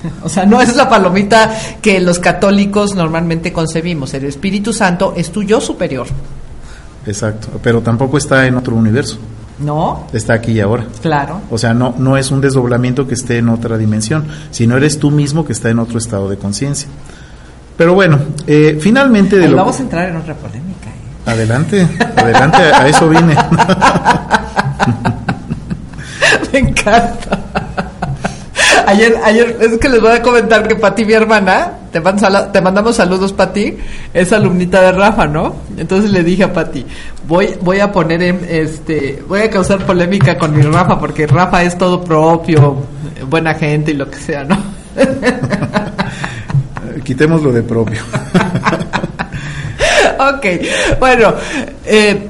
[0.24, 4.14] O sea, no es la palomita que los católicos normalmente concebimos.
[4.14, 6.08] El Espíritu Santo es tu yo superior.
[7.06, 9.18] Exacto, pero tampoco está en otro universo.
[9.60, 10.08] ¿No?
[10.14, 10.86] Está aquí y ahora.
[11.02, 11.42] Claro.
[11.50, 15.12] O sea, no, no es un desdoblamiento que esté en otra dimensión, sino eres tú
[15.12, 16.90] mismo que está en otro estado de conciencia.
[17.78, 20.90] Pero bueno, eh, finalmente de Ahí lo vamos a entrar en otra polémica.
[20.90, 21.30] ¿eh?
[21.30, 23.36] Adelante, adelante, a eso vine.
[26.52, 27.40] Me encanta.
[28.86, 32.52] Ayer, ayer, es que les voy a comentar que Pati, mi hermana, te, mand- sala-
[32.52, 33.78] te mandamos saludos, Pati,
[34.14, 35.56] es alumnita de Rafa, ¿no?
[35.78, 36.86] Entonces le dije a Pati,
[37.28, 41.64] voy, voy a poner, en, este, voy a causar polémica con mi Rafa, porque Rafa
[41.64, 42.78] es todo propio,
[43.30, 44.58] buena gente y lo que sea, ¿no?
[47.04, 48.02] Quitemos lo de propio.
[50.20, 50.46] ok,
[51.00, 51.34] bueno,
[51.86, 52.30] eh,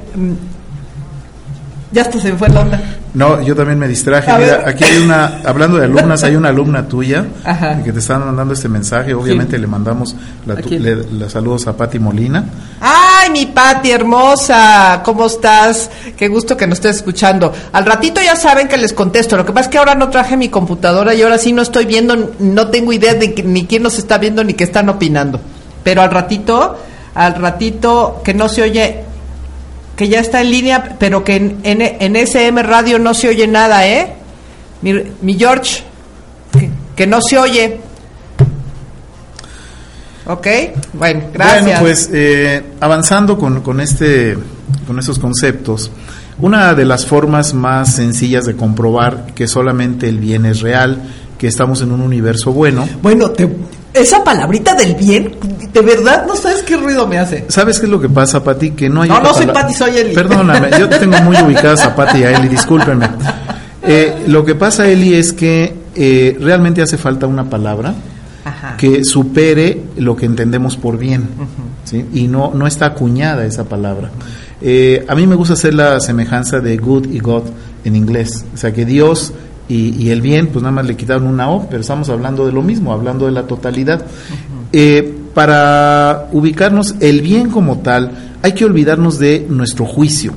[1.92, 2.80] ya hasta se me fue la onda.
[3.14, 4.28] No, yo también me distraje.
[4.30, 4.68] A Mira, ver.
[4.68, 7.80] aquí hay una, hablando de alumnas, hay una alumna tuya Ajá.
[7.84, 9.14] que te están mandando este mensaje.
[9.14, 9.60] Obviamente Sí.
[9.62, 12.44] le mandamos la le- los saludos a Pati Molina.
[12.80, 15.90] Ay, mi Pati hermosa, ¿cómo estás?
[16.16, 17.52] Qué gusto que nos estés escuchando.
[17.72, 19.36] Al ratito ya saben que les contesto.
[19.36, 21.84] Lo que pasa es que ahora no traje mi computadora y ahora sí no estoy
[21.86, 25.40] viendo, no tengo idea de que- ni quién nos está viendo ni qué están opinando.
[25.84, 26.76] Pero al ratito,
[27.14, 29.04] al ratito que no se oye,
[29.96, 33.46] que ya está en línea, pero que en, en, en SM Radio no se oye
[33.46, 34.12] nada, ¿eh?
[34.82, 35.82] Mi, mi George,
[36.52, 37.80] que, que no se oye.
[40.26, 40.46] Ok,
[40.94, 41.64] bueno, gracias.
[41.64, 44.36] Bueno, pues eh, avanzando con, con, este,
[44.86, 45.90] con estos conceptos,
[46.38, 51.02] una de las formas más sencillas de comprobar que solamente el bien es real,
[51.36, 53.50] que estamos en un universo bueno, Bueno, te-
[53.94, 55.36] esa palabrita del bien,
[55.72, 57.44] de verdad no sabes qué ruido me hace.
[57.48, 58.72] ¿Sabes qué es lo que pasa, Pati?
[58.72, 60.14] Que no hay No, no soy Pati, soy Eli.
[60.14, 63.08] Perdóname, yo tengo muy ubicadas a Pati y a Eli, discúlpenme.
[63.86, 67.94] Eh, lo que pasa, Eli, es que eh, realmente hace falta una palabra
[68.44, 68.76] Ajá.
[68.78, 71.28] que supere lo que entendemos por bien,
[71.84, 72.04] ¿sí?
[72.14, 74.10] Y no, no está acuñada esa palabra.
[74.62, 77.44] Eh, a mí me gusta hacer la semejanza de good y God
[77.84, 79.34] en inglés, o sea que Dios
[79.68, 82.52] y, y el bien, pues nada más le quitaron una O, pero estamos hablando de
[82.52, 84.04] lo mismo, hablando de la totalidad.
[84.72, 88.10] Eh, para ubicarnos el bien como tal,
[88.42, 90.32] hay que olvidarnos de nuestro juicio.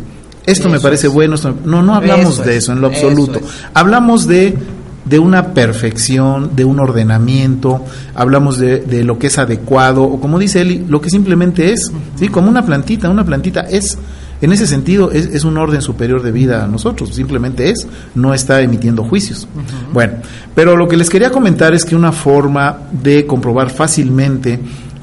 [0.45, 1.13] Esto me parece es.
[1.13, 3.39] bueno, esto- no, no hablamos Eso de es, eso en lo absoluto.
[3.39, 3.45] es.
[3.73, 4.57] Hablamos de,
[5.05, 7.83] de una perfección, de un ordenamiento,
[8.15, 11.91] hablamos de, de lo que es adecuado, o como dice Eli, lo que simplemente es,
[12.15, 12.29] ¿sí?
[12.29, 13.97] Como una plantita, una plantita es.
[14.41, 18.33] En ese sentido, es, es un orden superior de vida a nosotros, simplemente es, no
[18.33, 19.47] está emitiendo juicios.
[19.91, 20.13] Bueno,
[20.53, 24.59] pero lo que les quería comentar es que una forma de comprobar fácilmente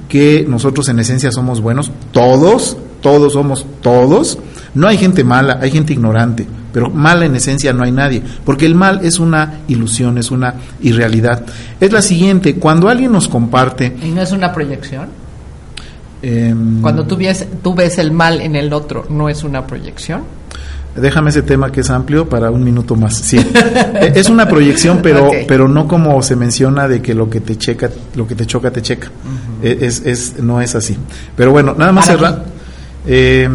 [0.08, 4.38] que nosotros en esencia somos buenos, todos, todos somos todos,
[4.74, 8.66] no hay gente mala, hay gente ignorante, pero mala en esencia no hay nadie, porque
[8.66, 11.44] el mal es una ilusión, es una irrealidad.
[11.80, 13.96] Es la siguiente, cuando alguien nos comparte...
[14.02, 15.23] ¿Y no es una proyección?
[16.24, 20.22] Em, Cuando tú ves, tú ves el mal en el otro, ¿no es una proyección?
[20.96, 23.16] Déjame ese tema que es amplio para un minuto más.
[23.16, 27.40] Sí, Eh, es una proyección, pero pero no como se menciona de que lo que
[27.40, 29.08] te checa, lo que te choca te checa.
[29.62, 30.96] Eh, es, es no es así.
[31.36, 32.44] Pero bueno, nada más cerrar.
[33.06, 33.48] Eh,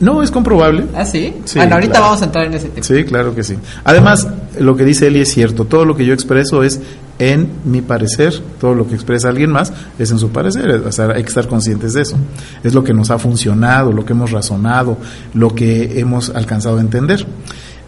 [0.00, 0.84] no es comprobable.
[0.94, 1.34] ¿Ah, sí?
[1.44, 2.06] Sí, bueno, ahorita claro.
[2.06, 2.84] vamos a entrar en ese tema.
[2.86, 3.56] Sí, claro que sí.
[3.84, 4.26] Además,
[4.58, 5.64] lo que dice Eli es cierto.
[5.64, 6.80] Todo lo que yo expreso es
[7.20, 8.34] en mi parecer.
[8.58, 10.70] Todo lo que expresa alguien más es en su parecer.
[10.70, 12.16] O sea, hay que estar conscientes de eso.
[12.64, 14.96] Es lo que nos ha funcionado, lo que hemos razonado,
[15.34, 17.24] lo que hemos alcanzado a entender.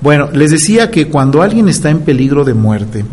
[0.00, 3.04] Bueno, les decía que cuando alguien está en peligro de muerte,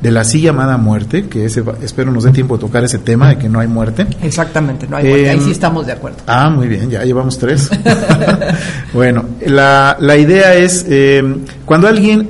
[0.00, 3.30] de la así llamada muerte, que ese, espero nos dé tiempo de tocar ese tema
[3.30, 4.06] de que no hay muerte.
[4.22, 5.30] Exactamente, no hay muerte.
[5.30, 6.18] Ahí Em, sí estamos de acuerdo.
[6.26, 7.68] Ah, muy bien, ya llevamos tres.
[8.94, 11.22] bueno, la, la idea es, eh,
[11.64, 12.28] cuando alguien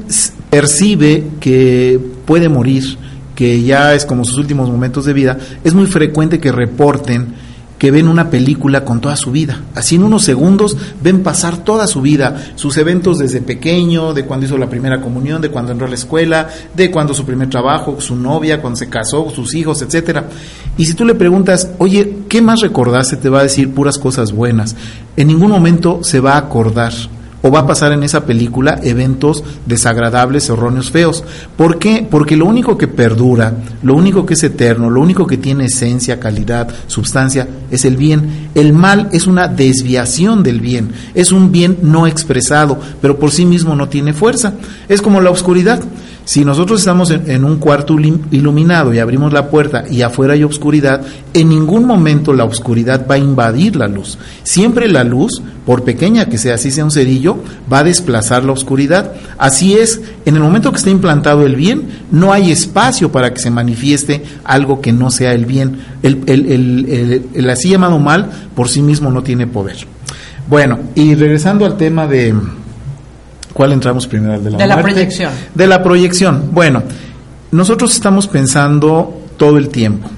[0.49, 2.97] percibe que puede morir,
[3.37, 7.47] que ya es como sus últimos momentos de vida, es muy frecuente que reporten
[7.79, 9.61] que ven una película con toda su vida.
[9.75, 14.47] Así en unos segundos ven pasar toda su vida, sus eventos desde pequeño, de cuando
[14.47, 18.01] hizo la primera comunión, de cuando entró a la escuela, de cuando su primer trabajo,
[18.01, 20.25] su novia, cuando se casó, sus hijos, etcétera.
[20.79, 23.17] Y si tú le preguntas, oye, ¿qué más recordaste?
[23.17, 24.75] Te va a decir puras cosas buenas.
[25.17, 26.93] En ningún momento se va a acordar
[27.43, 31.25] o va a pasar en esa película eventos desagradables, erróneos, feos.
[31.57, 32.07] ¿Por qué?
[32.09, 36.19] Porque lo único que perdura, lo único que es eterno, lo único que tiene esencia,
[36.19, 38.49] calidad, substancia, es el bien.
[38.55, 43.45] El mal es una desviación del bien, es un bien no expresado, pero por sí
[43.45, 44.55] mismo no tiene fuerza.
[44.89, 45.81] Es como la oscuridad.
[46.27, 47.97] Si nosotros estamos en, un cuarto
[48.33, 53.15] iluminado y abrimos la puerta y afuera hay oscuridad, en ningún momento la oscuridad va
[53.15, 54.19] a invadir la luz.
[54.43, 57.39] Siempre la luz, por pequeña que sea, así sea un cerillo,
[57.73, 59.13] va a desplazar la oscuridad.
[59.39, 63.41] Así es, en el momento que está implantado el bien, no hay espacio para que
[63.41, 65.79] se manifieste algo que no sea el bien.
[66.03, 69.77] El, el, el, el así llamado mal por sí mismo no tiene poder.
[70.49, 72.35] Bueno, y regresando al tema de
[73.57, 74.39] ¿Cuál entramos primero?
[74.39, 75.33] De la, de la proyección.
[75.55, 76.51] De la proyección.
[76.53, 76.83] Bueno,
[77.53, 80.11] nosotros estamos pensando todo el tiempo,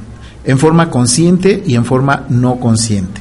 [0.45, 3.21] en forma consciente y en forma no consciente.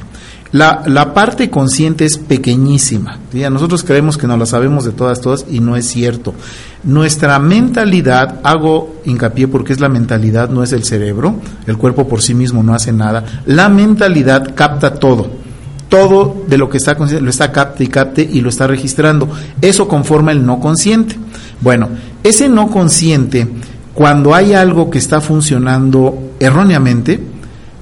[0.50, 3.20] La, la parte consciente es pequeñísima.
[3.32, 6.34] Nosotros creemos que no la sabemos de todas, todas, y no es cierto.
[6.82, 11.36] Nuestra mentalidad, hago hincapié porque es la mentalidad, no es el cerebro,
[11.68, 13.22] el cuerpo por sí mismo no hace nada.
[13.46, 15.46] La mentalidad capta todo
[15.88, 19.28] todo de lo que está consciente lo está capte y capte y lo está registrando.
[19.60, 21.16] Eso conforma el no consciente.
[21.60, 21.88] Bueno,
[22.22, 23.48] ese no consciente,
[23.94, 27.20] cuando hay algo que está funcionando erróneamente,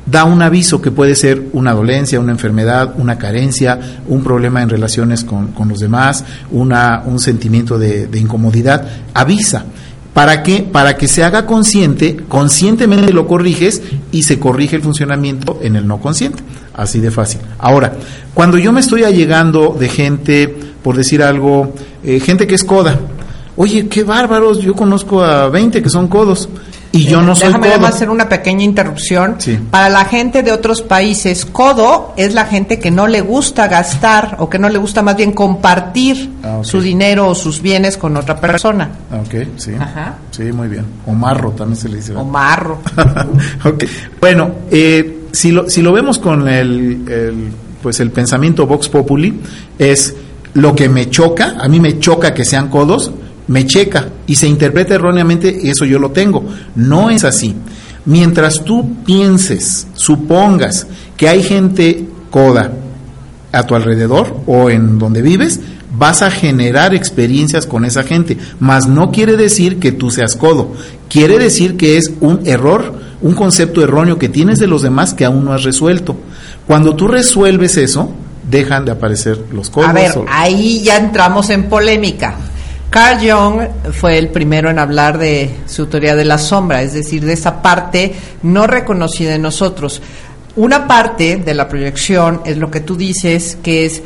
[0.07, 4.69] da un aviso que puede ser una dolencia, una enfermedad, una carencia, un problema en
[4.69, 9.65] relaciones con, los demás, una, un sentimiento de, de incomodidad, avisa.
[10.15, 10.63] ¿Para qué?
[10.63, 15.87] Para que se haga consciente, conscientemente lo corriges y se corrige el funcionamiento en el
[15.87, 16.43] no consciente.
[16.77, 17.41] Así de fácil.
[17.59, 17.95] Ahora,
[18.35, 20.47] cuando yo me estoy allegando de gente,
[20.83, 21.73] por decir algo,
[22.05, 23.01] eh, gente que es coda,
[23.57, 26.49] oye, qué bárbaros, yo conozco a 20 que son codos.
[26.93, 29.37] Y yo no soy Déjame hacer una pequeña interrupción.
[29.71, 34.37] Para la gente de otros países, codo es la gente que no le gusta gastar
[34.39, 38.17] o que no le gusta más bien compartir ah, su dinero o sus bienes con
[38.17, 38.91] otra persona.
[39.11, 39.73] Ah, ok, sí.
[40.31, 40.87] Sí, muy bien.
[41.07, 42.15] O marro también se le dice.
[42.15, 42.81] O marro.
[43.65, 43.85] ok.
[44.19, 47.51] Bueno, eh, si, lo, si lo vemos con el,
[47.83, 49.35] pues el pensamiento Vox Populi,
[49.79, 50.17] es
[50.55, 53.13] lo que me choca, a mí me choca que sean codos,
[53.49, 56.45] me checa y se interpreta erróneamente, eso yo lo tengo.
[56.75, 57.55] No es así.
[58.07, 60.87] Mientras tú pienses, supongas
[61.19, 62.73] que hay gente coda
[63.53, 65.61] a tu alrededor o en donde vives,
[65.99, 70.73] vas a generar experiencias con esa gente, mas no quiere decir que tú seas codo,
[71.09, 75.25] quiere decir que es un error, un concepto erróneo que tienes de los demás que
[75.25, 76.17] aún no has resuelto.
[76.67, 78.11] Cuando tú resuelves eso,
[78.49, 79.89] dejan de aparecer los codos.
[79.89, 82.37] A ver, ahí ya entramos en polémica.
[82.91, 83.61] Carl Jung
[83.93, 87.61] fue el primero en hablar de su teoría de la sombra, es decir, de esa
[87.61, 90.01] parte no reconocida en nosotros.
[90.55, 94.03] Una parte de la proyección es lo que tú dices, que es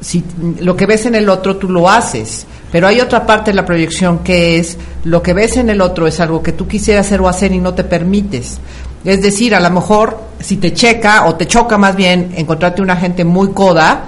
[0.00, 0.22] si
[0.60, 3.66] lo que ves en el otro tú lo haces, pero hay otra parte de la
[3.66, 7.20] proyección que es lo que ves en el otro es algo que tú quisieras hacer
[7.20, 8.58] o hacer y no te permites.
[9.04, 12.96] Es decir, a lo mejor si te checa o te choca más bien encontrarte una
[12.96, 14.04] gente muy coda,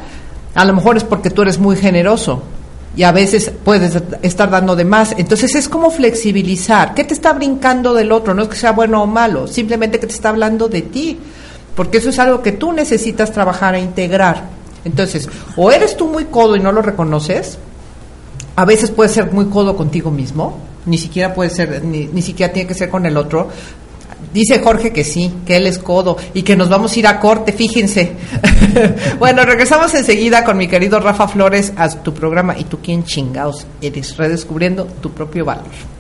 [0.55, 2.43] a lo mejor es porque tú eres muy generoso
[2.97, 5.15] y a veces puedes estar dando de más.
[5.19, 6.95] Entonces es como flexibilizar.
[6.95, 8.33] ¿Qué te está brincando del otro?
[8.33, 11.19] No es que sea bueno o malo, simplemente que te está hablando de ti,
[11.75, 14.45] porque eso es algo que tú necesitas trabajar e integrar.
[14.87, 17.59] Entonces, o eres tú muy codo y no lo reconoces,
[18.57, 22.53] a veces puedes ser muy codo contigo mismo, ni siquiera puede ser, ni, ni siquiera
[22.53, 23.49] tiene que ser con el otro,
[24.33, 27.21] Dice Jorge que sí, que él es codo y que nos vamos a ir a
[27.21, 28.15] corte, fíjense.
[29.21, 33.65] bueno, regresamos enseguida con mi querido Rafa Flores a tu programa y tú quién chingaos
[33.81, 35.94] eres, redescubriendo tu propio valor.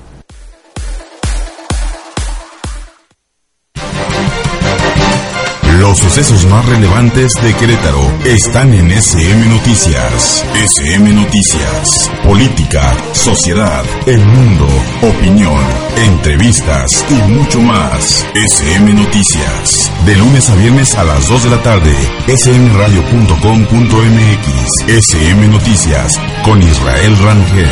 [5.84, 10.42] Los sucesos más relevantes de Querétaro están en SM Noticias.
[10.54, 12.10] SM Noticias.
[12.24, 14.66] Política, sociedad, el mundo,
[15.02, 15.62] opinión,
[16.06, 18.26] entrevistas y mucho más.
[18.34, 19.92] SM Noticias.
[20.06, 21.94] De lunes a viernes a las 2 de la tarde.
[22.34, 24.88] smradio.com.mx.
[24.88, 26.18] SM Noticias.
[26.44, 27.68] Con Israel Rangel.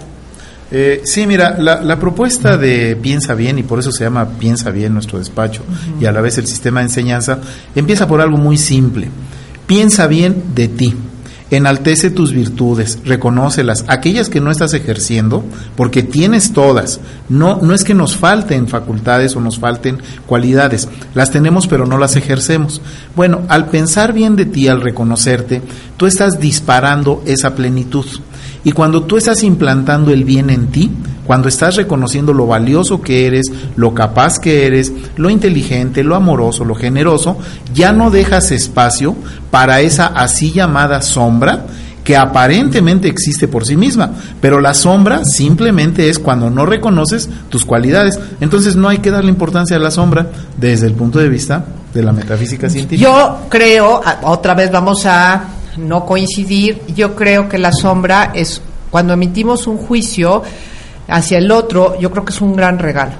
[0.72, 4.72] Eh, sí, mira, la, la propuesta de Piensa Bien, y por eso se llama Piensa
[4.72, 5.61] Bien nuestro despacho,
[5.99, 7.39] y a la vez el sistema de enseñanza,
[7.76, 9.07] empieza por algo muy simple.
[9.68, 10.95] Piensa bien de ti.
[11.54, 15.43] Enaltece tus virtudes, reconócelas, aquellas que no estás ejerciendo,
[15.76, 16.99] porque tienes todas.
[17.30, 21.99] No, no es que nos falten facultades o nos falten cualidades, las tenemos pero no
[21.99, 22.82] las ejercemos.
[23.16, 25.62] Bueno, al pensar bien de ti, al reconocerte,
[25.95, 28.08] tú estás disparando esa plenitud.
[28.64, 30.91] Y cuando tú estás implantando el bien en ti,
[31.26, 33.45] cuando estás reconociendo lo valioso que eres,
[33.76, 37.38] lo capaz que eres, lo inteligente, lo amoroso, lo generoso,
[37.74, 39.16] ya no dejas espacio
[39.51, 41.66] para esa así llamada sombra
[42.03, 44.11] que aparentemente existe por sí misma,
[44.41, 48.20] pero la sombra simplemente es cuando no reconoces tus cualidades.
[48.41, 52.03] Entonces no hay que darle importancia a la sombra desde el punto de vista de
[52.03, 53.09] la metafísica científica.
[53.09, 55.43] Yo creo, otra vez vamos a
[55.78, 60.44] no coincidir, yo creo que la sombra es cuando emitimos un juicio
[61.08, 63.14] hacia el otro, yo creo que es un gran regalo.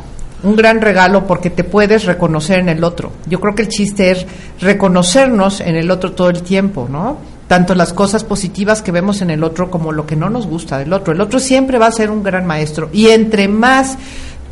[0.43, 3.12] Un gran regalo porque te puedes reconocer en el otro.
[3.28, 4.26] Yo creo que el chiste es
[4.60, 7.18] reconocernos en el otro todo el tiempo, ¿no?
[7.47, 10.78] Tanto las cosas positivas que vemos en el otro como lo que no nos gusta
[10.78, 11.14] del otro.
[11.14, 12.89] El otro siempre va a ser un gran maestro.
[12.91, 13.97] Y entre más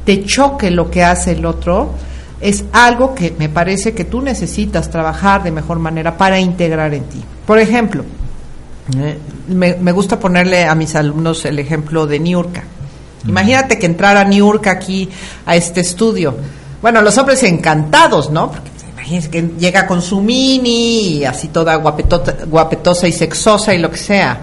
[0.06, 1.91] te choque lo que hace el otro,
[2.41, 7.03] es algo que me parece que tú necesitas trabajar de mejor manera para integrar en
[7.05, 7.21] ti.
[7.45, 8.03] Por ejemplo,
[8.97, 9.17] eh,
[9.47, 12.63] me, me gusta ponerle a mis alumnos el ejemplo de Niurka.
[13.27, 15.07] Imagínate que entrara Niurka aquí
[15.45, 16.35] a este estudio.
[16.81, 18.49] Bueno, los hombres encantados, ¿no?
[18.51, 23.77] Porque imagínense que llega con su mini y así toda guapetota- guapetosa y sexosa y
[23.77, 24.41] lo que sea.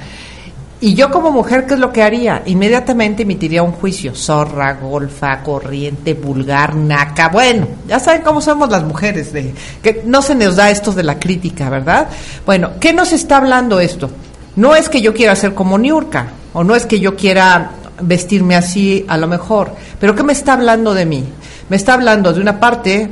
[0.81, 2.43] Y yo como mujer, ¿qué es lo que haría?
[2.47, 4.15] Inmediatamente emitiría un juicio.
[4.15, 7.31] Zorra, golfa, corriente, vulgar, naca.
[7.31, 11.03] Bueno, ya saben cómo somos las mujeres, de, que no se nos da esto de
[11.03, 12.09] la crítica, ¿verdad?
[12.47, 14.09] Bueno, ¿qué nos está hablando esto?
[14.55, 18.55] No es que yo quiera ser como Niurka, o no es que yo quiera vestirme
[18.55, 21.25] así a lo mejor, pero ¿qué me está hablando de mí?
[21.69, 23.11] Me está hablando de una parte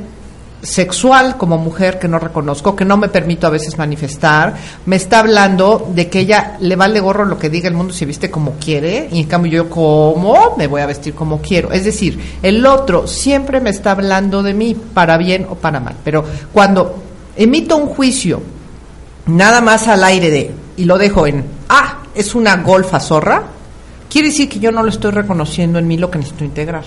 [0.61, 4.55] sexual como mujer que no reconozco, que no me permito a veces manifestar,
[4.85, 8.05] me está hablando de que ella le vale gorro lo que diga el mundo, se
[8.05, 11.71] viste como quiere, y en cambio yo como me voy a vestir como quiero.
[11.71, 15.95] Es decir, el otro siempre me está hablando de mí, para bien o para mal.
[16.03, 17.03] Pero cuando
[17.35, 18.41] emito un juicio,
[19.27, 23.43] nada más al aire de, y lo dejo en, ah, es una golfa zorra,
[24.09, 26.85] quiere decir que yo no lo estoy reconociendo en mí lo que necesito integrar.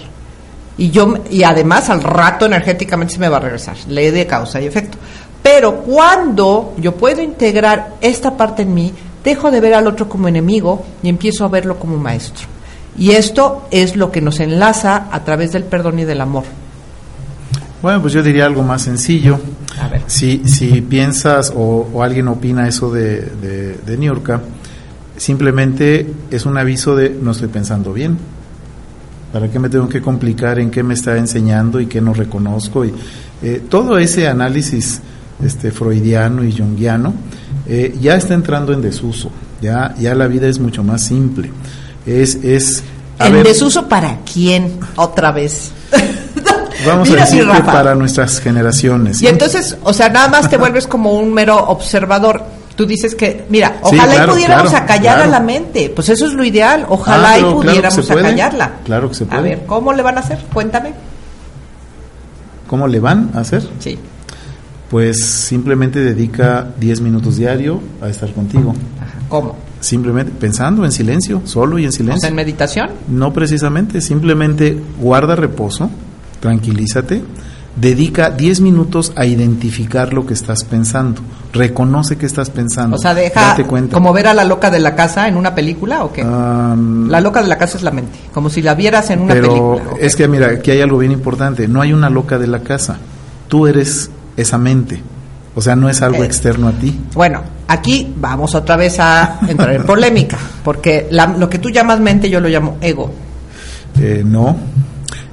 [0.78, 4.60] Y yo y además al rato energéticamente se me va a regresar, ley de causa
[4.60, 4.98] y efecto.
[5.42, 8.92] Pero cuando yo puedo integrar esta parte en mí,
[9.24, 12.46] dejo de ver al otro como enemigo y empiezo a verlo como maestro.
[12.98, 16.44] Y esto es lo que nos enlaza a través del perdón y del amor.
[17.82, 19.38] Bueno, pues yo diría algo más sencillo.
[19.80, 20.02] A ver.
[20.06, 24.42] Si, si piensas o, o alguien opina eso de, de, de Niurka,
[25.16, 28.18] simplemente es un aviso de no estoy pensando bien.
[29.32, 32.84] ¿Para qué me tengo que complicar en qué me está enseñando y qué no reconozco?
[32.84, 32.92] Y
[33.42, 35.00] eh, todo ese análisis
[35.44, 37.14] este, freudiano y junguiano
[37.66, 39.30] eh, ya está entrando en desuso.
[39.60, 41.50] Ya, ya la vida es mucho más simple.
[42.06, 42.82] Es, es.
[43.18, 44.80] ¿En ver, desuso para quién?
[44.96, 45.70] Otra vez.
[46.86, 49.22] vamos Mira, a decir que para nuestras generaciones.
[49.22, 52.42] Y entonces, o sea, nada más te vuelves como un mero observador.
[52.80, 55.22] Tú dices que, mira, Sí, ojalá claro, y pudiéramos claro, acallar claro.
[55.24, 55.92] a la mente.
[55.94, 56.86] Pues eso es lo ideal.
[56.88, 58.70] Ojalá Ah, y pudiéramos acallarla.
[58.86, 59.42] Claro que se A puede.
[59.42, 60.38] ver, ¿cómo le van a hacer?
[60.50, 60.94] Cuéntame.
[62.66, 63.68] ¿Cómo le van a hacer?
[63.80, 63.98] Sí.
[64.88, 68.74] Pues simplemente dedica 10 minutos diario a estar contigo.
[69.28, 69.56] ¿Cómo?
[69.80, 72.20] Simplemente pensando en silencio, solo y en O silencio.
[72.22, 72.88] sea, en meditación.
[73.08, 75.90] No precisamente, simplemente guarda reposo,
[76.40, 77.22] tranquilízate,
[77.76, 81.20] dedica 10 minutos a identificar lo que estás pensando,
[81.52, 82.96] reconoce que estás pensando.
[82.96, 83.94] O sea, deja date cuenta.
[83.94, 86.22] como ver a la loca de la casa en una película o qué?
[86.24, 89.48] La loca de la casa es la mente, como si la vieras en una pero
[89.48, 89.82] película.
[89.92, 90.06] ¿o qué?
[90.06, 92.98] es que mira, aquí hay algo bien importante, no hay una loca de la casa,
[93.48, 95.02] tú eres esa mente,
[95.54, 96.26] o sea, no es algo Eh.
[96.26, 96.98] externo a ti.
[97.14, 102.00] Bueno, aquí vamos otra vez a entrar en polémica, porque la- lo que tú llamas
[102.00, 103.10] mente yo lo llamo ego.
[104.00, 104.56] Eh, no,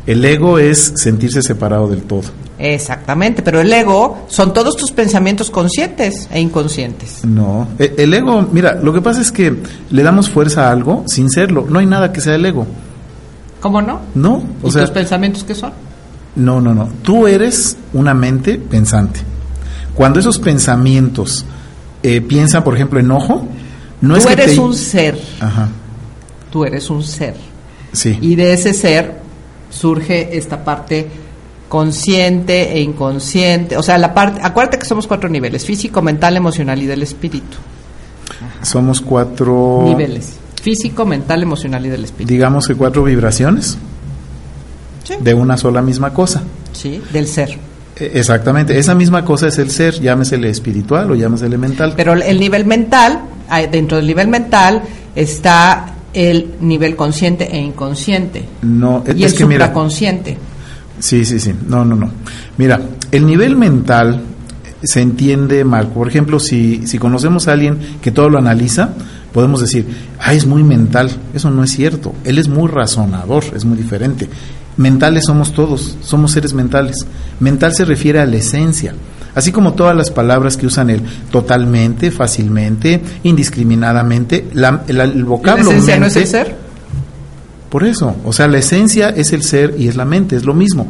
[0.08, 2.24] el ego es sentirse separado del todo.
[2.60, 7.24] Exactamente, pero el ego son todos tus pensamientos conscientes e inconscientes.
[7.24, 9.56] No, E- el ego, mira, lo que pasa es que
[9.92, 12.66] le damos fuerza a algo sin serlo, no hay nada que sea el ego.
[13.62, 14.00] ¿Cómo no?
[14.16, 15.72] No, o ¿Y sea, tus pensamientos qué son?
[16.36, 16.88] no, no, no.
[17.04, 19.20] Tú eres una mente pensante.
[19.96, 21.46] Cuando esos pensamientos
[22.04, 23.48] eh, piensan, por ejemplo, enojo,
[24.02, 25.70] no tú es que eres te- un ser, Ajá,
[26.52, 27.36] tú eres un ser.
[27.92, 28.18] sí.
[28.22, 29.17] Y de ese ser
[29.70, 31.08] surge esta parte
[31.70, 33.78] consciente e inconsciente.
[33.78, 37.58] O sea, la parte, acuérdate que somos cuatro niveles, físico, mental, emocional y del espíritu.
[38.62, 40.38] Somos cuatro, Niveles.
[40.62, 42.32] Físico, mental, emocional y del espíritu.
[42.34, 43.78] digamos que cuatro vibraciones
[45.04, 45.14] Sí.
[45.22, 46.42] de una sola misma cosa.
[46.74, 47.58] Sí, del ser.
[47.96, 51.94] E- Exactamente, esa misma cosa es el ser, llámesele espiritual o llámesele mental.
[51.96, 53.22] Pero el nivel mental,
[53.72, 54.82] dentro del nivel mental
[55.16, 58.46] está el nivel consciente e inconsciente.
[58.62, 60.38] no, es, y el es que mira, supraconsciente.
[61.00, 61.54] Sí, sí, sí.
[61.68, 62.10] No, no, no.
[62.58, 62.82] Mira,
[63.12, 64.22] el nivel mental
[64.84, 65.90] se entiende mal.
[65.90, 68.94] Por ejemplo, si, si conocemos a alguien que todo lo analiza,
[69.32, 69.86] podemos decir,
[70.20, 71.12] ah, es muy mental.
[71.34, 72.14] Eso no es cierto.
[72.24, 74.30] Él es muy razonador, es muy diferente.
[74.78, 77.06] Mentales somos todos, somos seres mentales.
[77.40, 78.94] Mental se refiere a la esencia.
[79.38, 85.26] Así como todas las palabras que usan el totalmente, fácilmente, indiscriminadamente, la- el, el ¿La
[85.26, 86.56] vocablo esencia no es el ser?
[87.70, 90.54] por eso, o sea, la esencia es el ser y es la mente, es lo
[90.54, 90.88] mismo.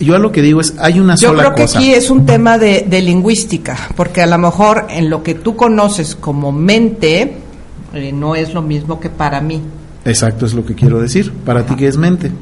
[0.00, 1.78] Yo a lo que digo es, hay una Yo sola creo que cosa.
[1.78, 5.54] aquí es un tema de, de lingüística, porque a lo mejor en lo que tú
[5.56, 7.36] conoces como mente
[7.92, 9.60] eh, no es lo mismo que para mí.
[10.04, 11.30] Exacto, es lo que quiero decir.
[11.44, 12.32] Para ti, ¿qué es mente?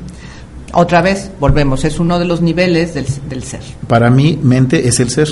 [0.73, 3.61] Otra vez, volvemos, es uno de los niveles del, del ser.
[3.89, 5.29] Para mí, mente es el ser,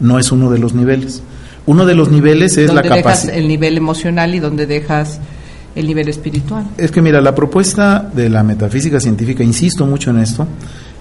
[0.00, 1.22] no es uno de los niveles.
[1.66, 3.34] Uno de los niveles es la capacidad.
[3.34, 5.18] el nivel emocional y donde dejas
[5.74, 6.66] el nivel espiritual.
[6.76, 10.46] Es que mira, la propuesta de la metafísica científica, insisto mucho en esto,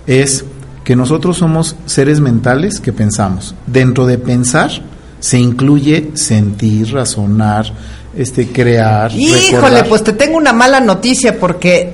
[0.08, 0.46] es
[0.84, 3.56] que nosotros somos seres mentales que pensamos.
[3.68, 4.72] Dentro de pensar
[5.20, 7.72] se incluye sentir, razonar,
[8.16, 9.12] este, crear.
[9.14, 9.88] Híjole, recordar.
[9.90, 11.94] pues te tengo una mala noticia porque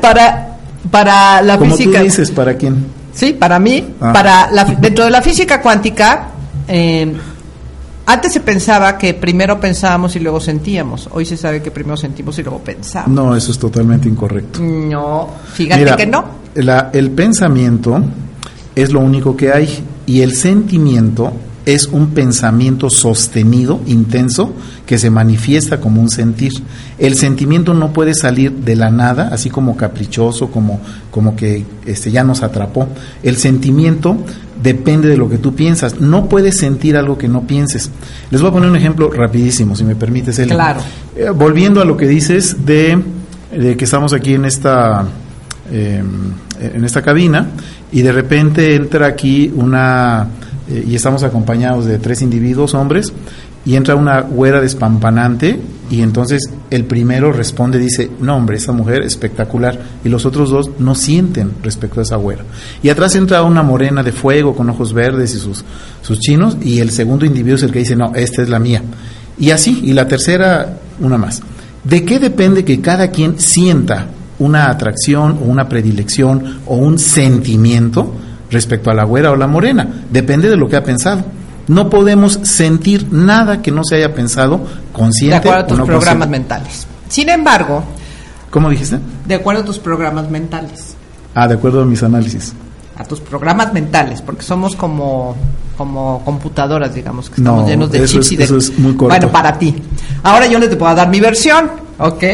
[0.00, 0.56] para,
[0.90, 1.98] para la Como física...
[1.98, 2.86] tú dices, ¿para quién?
[3.12, 4.12] Sí, para mí, Ah.
[4.12, 6.28] para la, dentro de la física cuántica,
[6.68, 7.12] eh,
[8.08, 11.08] antes se pensaba que primero pensábamos y luego sentíamos.
[11.12, 13.08] Hoy se sabe que primero sentimos y luego pensamos.
[13.10, 14.60] No, eso es totalmente incorrecto.
[14.62, 16.24] No, fíjate Mira, que no.
[16.54, 18.00] la- el pensamiento
[18.74, 21.32] es lo único que hay y el sentimiento
[21.66, 24.52] es un pensamiento sostenido, intenso,
[24.86, 26.52] que se manifiesta como un sentir.
[26.96, 32.12] El sentimiento no puede salir de la nada, así como caprichoso, como, como que este,
[32.12, 32.88] ya nos atrapó.
[33.24, 34.16] El sentimiento
[34.62, 36.00] depende de lo que tú piensas.
[36.00, 37.90] No puedes sentir algo que no pienses.
[38.30, 40.50] Les voy a poner un ejemplo rapidísimo, si me permites, Eli.
[40.50, 40.80] Claro.
[41.16, 42.96] Eh, volviendo a lo que dices de,
[43.50, 45.04] de que estamos aquí en esta
[45.68, 46.00] eh,
[46.60, 47.48] en esta cabina
[47.90, 50.28] y de repente entra aquí una
[50.68, 53.12] y estamos acompañados de tres individuos hombres
[53.64, 55.60] y entra una güera despampanante
[55.90, 60.70] y entonces el primero responde dice no hombre esa mujer espectacular y los otros dos
[60.78, 62.44] no sienten respecto a esa güera.
[62.82, 65.64] Y atrás entra una morena de fuego con ojos verdes y sus
[66.02, 68.82] sus chinos y el segundo individuo es el que dice no esta es la mía
[69.38, 71.42] y así y la tercera una más.
[71.84, 74.08] ¿De qué depende que cada quien sienta
[74.38, 78.12] una atracción o una predilección o un sentimiento
[78.50, 80.04] respecto a la güera o la morena?
[80.10, 81.24] Depende de lo que ha pensado.
[81.68, 85.84] No podemos sentir nada que no se haya pensado De consciente acuerdo a tus no
[85.84, 86.38] programas consciente.
[86.38, 86.86] mentales.
[87.08, 87.82] Sin embargo,
[88.50, 88.98] ¿Cómo dijiste?
[89.26, 90.94] de acuerdo a tus programas mentales.
[91.34, 92.52] Ah, de acuerdo a mis análisis.
[92.96, 95.36] a tus programas mentales, porque somos como,
[95.76, 98.46] como computadoras, digamos, que estamos llenos de chips y de...
[98.96, 99.74] Bueno, para ti.
[100.22, 102.24] Ahora yo les a dar mi versión, ¿ok?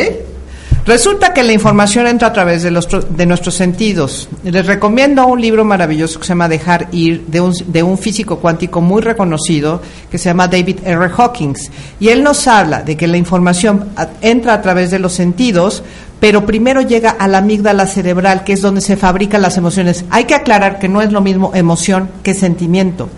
[0.85, 4.29] Resulta que la información entra a través de, los, de nuestros sentidos.
[4.43, 8.41] Les recomiendo un libro maravilloso que se llama Dejar ir, de un, de un físico
[8.41, 9.81] cuántico muy reconocido,
[10.11, 11.09] que se llama David R.
[11.17, 11.71] Hawkins.
[12.01, 13.91] Y él nos habla de que la información
[14.23, 15.85] entra a través de los sentidos,
[16.19, 20.05] pero primero llega a la amígdala cerebral, que es donde se fabrican las emociones.
[20.11, 23.09] Hay que aclarar que no es lo mismo emoción que sentimiento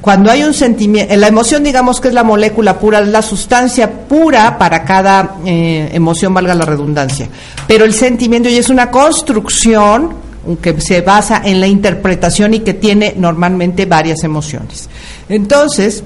[0.00, 3.90] cuando hay un sentimiento, la emoción digamos que es la molécula pura, es la sustancia
[3.90, 7.28] pura para cada eh, emoción, valga la redundancia,
[7.66, 10.28] pero el sentimiento ya es una construcción
[10.62, 14.88] que se basa en la interpretación y que tiene normalmente varias emociones.
[15.28, 16.02] Entonces,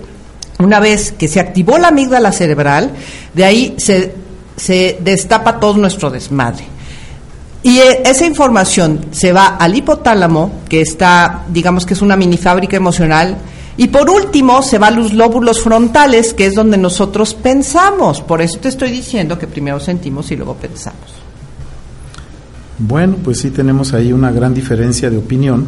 [0.59, 2.91] una vez que se activó la amígdala cerebral,
[3.35, 4.15] de ahí se,
[4.57, 6.65] se destapa todo nuestro desmadre.
[7.63, 12.37] Y eh, esa información se va al hipotálamo, que está, digamos que es una mini
[12.37, 13.37] fábrica emocional,
[13.77, 18.21] y por último, se va a los lóbulos frontales, que es donde nosotros pensamos.
[18.21, 21.01] Por eso te estoy diciendo que primero sentimos y luego pensamos.
[22.79, 25.67] Bueno, pues sí tenemos ahí una gran diferencia de opinión,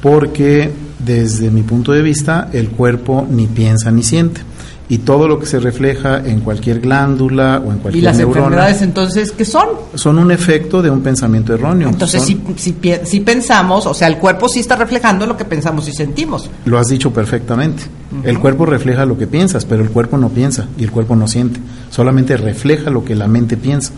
[0.00, 4.40] porque desde mi punto de vista, el cuerpo ni piensa ni siente
[4.88, 8.82] y todo lo que se refleja en cualquier glándula o en cualquier ¿Y las enfermedades
[8.82, 9.68] entonces qué son?
[9.94, 11.88] Son un efecto de un pensamiento erróneo.
[11.88, 15.92] Entonces si, si, pensamos, o sea, el cuerpo sí está reflejando lo que pensamos y
[15.92, 16.48] sentimos.
[16.64, 17.82] Lo has dicho perfectamente.
[18.22, 21.26] El cuerpo refleja lo que piensas, pero el cuerpo no piensa y el cuerpo no
[21.26, 21.60] siente.
[21.90, 23.92] Solamente refleja lo que la mente piensa.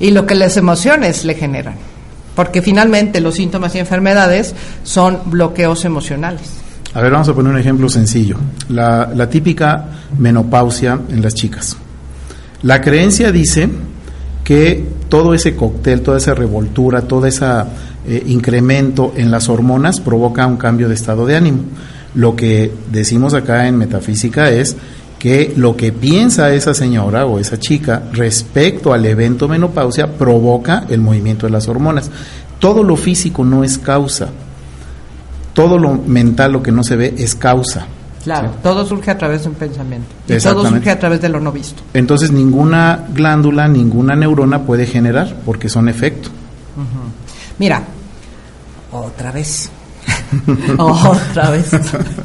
[0.00, 1.74] Y lo que las emociones le generan.
[2.34, 6.61] Porque finalmente los síntomas y enfermedades son bloqueos emocionales.
[6.94, 8.36] A ver, vamos a poner un ejemplo sencillo.
[8.68, 9.86] La, típica
[10.18, 11.76] menopausia en las chicas.
[12.62, 13.68] La creencia dice
[14.44, 17.46] que todo ese cóctel, toda esa revoltura, todo ese
[18.06, 21.62] eh, incremento en las hormonas provoca un cambio de estado de ánimo.
[22.14, 24.76] Lo que decimos acá en metafísica es
[25.18, 31.00] que lo que piensa esa señora o esa chica respecto al evento menopausia provoca el
[31.00, 32.10] movimiento de las hormonas.
[32.58, 34.28] Todo lo físico no es causa,
[35.52, 37.86] todo lo mental, lo que no se ve, es causa.
[38.22, 40.08] Claro, todo surge a través de un pensamiento.
[40.28, 41.82] Y todo surge a través de lo no visto.
[41.92, 46.28] Entonces ninguna glándula, ninguna neurona puede generar, porque son efecto.
[47.58, 47.82] Mira,
[48.92, 49.70] otra vez.
[50.78, 51.70] otra vez.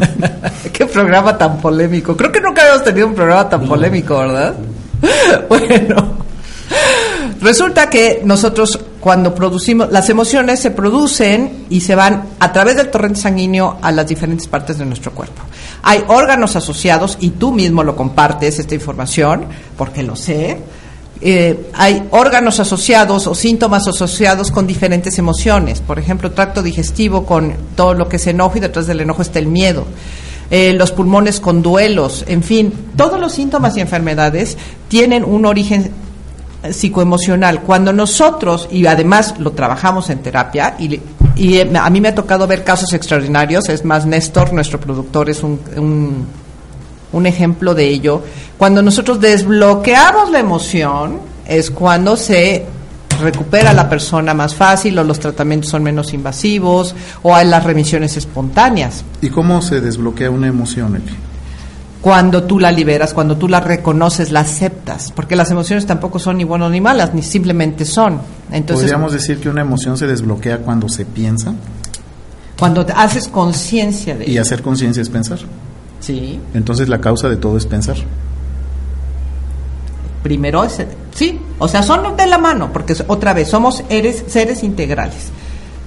[0.73, 2.15] Qué programa tan polémico.
[2.15, 4.55] Creo que nunca habíamos tenido un programa tan polémico, ¿verdad?
[5.49, 6.13] bueno.
[7.41, 12.89] Resulta que nosotros cuando producimos, las emociones se producen y se van a través del
[12.89, 15.43] torrente sanguíneo a las diferentes partes de nuestro cuerpo.
[15.81, 19.45] Hay órganos asociados y tú mismo lo compartes esta información,
[19.77, 20.57] porque lo sé.
[21.21, 25.79] Eh, hay órganos asociados o síntomas asociados con diferentes emociones.
[25.79, 29.39] Por ejemplo, tracto digestivo con todo lo que es enojo y detrás del enojo está
[29.39, 29.85] el miedo.
[30.51, 34.57] Eh, los pulmones con duelos, en fin, todos los síntomas y enfermedades
[34.89, 35.93] tienen un origen
[36.69, 37.61] psicoemocional.
[37.61, 40.99] Cuando nosotros, y además lo trabajamos en terapia, y,
[41.35, 45.43] y, a mí me ha tocado ver casos extraordinarios, es más, Néstor, nuestro productor, es
[45.43, 46.25] un, un,
[47.13, 48.21] un ejemplo de ello.
[48.57, 52.65] Cuando nosotros desbloqueamos la emoción, es cuando se
[53.21, 56.93] recupera la persona más fácil o los tratamientos son menos invasivos
[57.23, 59.03] o hay las remisiones espontáneas.
[59.21, 61.01] ¿Y cómo se desbloquea una emoción,
[62.01, 66.37] cuando tú la liberas, cuando tú la reconoces, la aceptas, porque las emociones tampoco son
[66.37, 68.19] ni buenas ni malas, ni simplemente son.
[68.51, 71.53] Entonces, ¿Podríamos decir que una emoción se desbloquea cuando se piensa?
[72.57, 75.39] Cuando haces conciencia de Y hacer conciencia es pensar.
[75.99, 76.39] Sí.
[76.53, 77.97] Entonces la causa de todo es pensar.
[80.23, 80.81] Primero es,
[81.15, 85.29] sí, o sea, son de la mano, porque otra vez somos eres, seres integrales.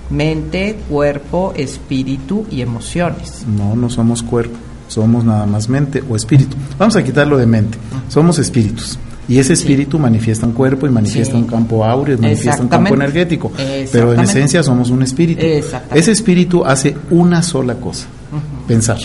[0.08, 3.44] Mente, cuerpo, espíritu y emociones.
[3.46, 4.56] No, no somos cuerpo
[4.90, 6.56] somos nada más mente o espíritu.
[6.76, 7.78] Vamos a quitarlo de mente,
[8.08, 8.98] somos espíritus.
[9.28, 13.52] Y ese espíritu manifiesta un cuerpo y manifiesta un campo áureo, manifiesta un campo energético.
[13.92, 15.46] Pero en esencia somos un espíritu.
[15.94, 18.06] Ese espíritu hace una sola cosa,
[18.66, 18.98] pensar.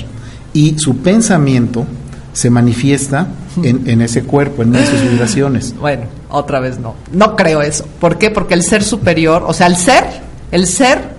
[0.52, 1.86] Y su pensamiento
[2.34, 3.28] se manifiesta
[3.62, 5.76] en, en, ese cuerpo, en sus vibraciones.
[5.80, 6.96] Bueno, otra vez no.
[7.12, 7.86] No creo eso.
[8.00, 8.32] ¿Por qué?
[8.32, 10.06] Porque el ser superior, o sea, el ser,
[10.52, 11.16] el ser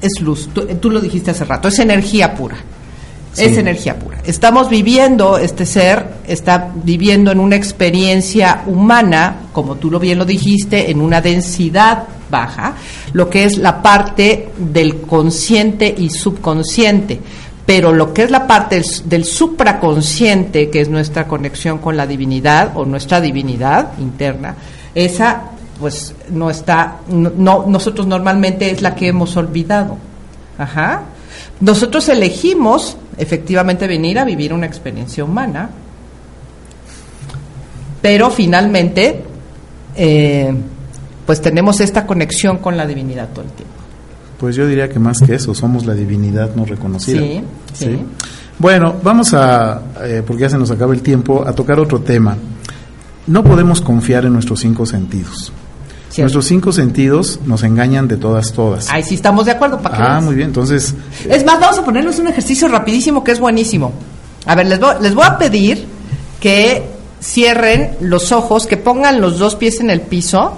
[0.00, 0.48] es luz.
[0.80, 2.56] tú lo dijiste hace rato, es energía pura.
[3.36, 4.18] Es energía pura.
[4.24, 10.24] Estamos viviendo, este ser está viviendo en una experiencia humana, como tú lo bien lo
[10.24, 12.74] dijiste, en una densidad baja,
[13.12, 17.20] lo que es la parte del consciente y subconsciente.
[17.66, 22.72] Pero lo que es la parte del, supraconsciente, que es nuestra conexión con la divinidad
[22.74, 24.56] o nuestra divinidad interna,
[24.94, 25.42] esa
[25.78, 29.96] pues no está, no, nosotros normalmente es la que hemos olvidado.
[30.58, 31.04] Ajá.
[31.60, 35.68] Nosotros elegimos efectivamente venir a vivir una experiencia humana,
[38.00, 39.22] pero finalmente,
[39.94, 40.54] eh,
[41.26, 43.74] pues tenemos esta conexión con la divinidad todo el tiempo.
[44.38, 47.20] Pues yo diría que más que eso, somos la divinidad no reconocida.
[47.20, 47.42] Sí,
[47.74, 47.98] sí.
[48.58, 52.36] Bueno, vamos a, eh, porque ya se nos acaba el tiempo, a tocar otro tema.
[53.26, 55.52] No podemos confiar en nuestros cinco sentidos.
[56.18, 58.90] Nuestros cinco sentidos nos engañan de todas, todas.
[58.90, 59.80] Ahí sí estamos de acuerdo.
[59.80, 60.94] ¿para ah, muy bien, entonces...
[61.28, 63.92] Es más, vamos a ponernos un ejercicio rapidísimo que es buenísimo.
[64.46, 65.86] A ver, les voy, les voy a pedir
[66.40, 66.84] que
[67.22, 70.54] cierren los ojos, que pongan los dos pies en el piso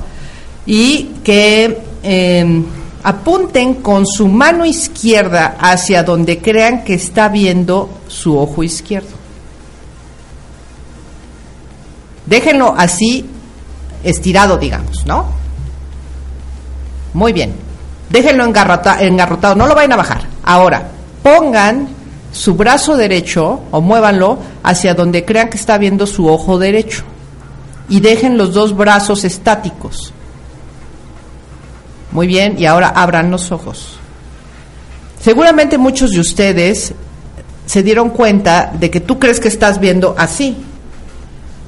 [0.65, 2.65] y que em,
[3.03, 9.21] apunten con su mano izquierda hacia donde crean que está viendo su ojo izquierdo.
[12.25, 13.27] Déjenlo así
[14.05, 15.42] estirado, digamos, ¿no?
[17.15, 17.55] Muy bien.
[18.11, 20.23] Déjenlo engarrotado, no lo vayan a bajar.
[20.45, 20.89] Ahora,
[21.23, 21.89] pongan
[22.33, 27.05] su brazo derecho o muévanlo hacia donde crean que está viendo su ojo derecho.
[27.89, 30.13] Y dejen los dos brazos estáticos.
[32.11, 33.99] Muy bien, y ahora abran los ojos.
[35.21, 36.95] Seguramente muchos de ustedes
[37.65, 40.57] se dieron cuenta de que tú crees que estás viendo así,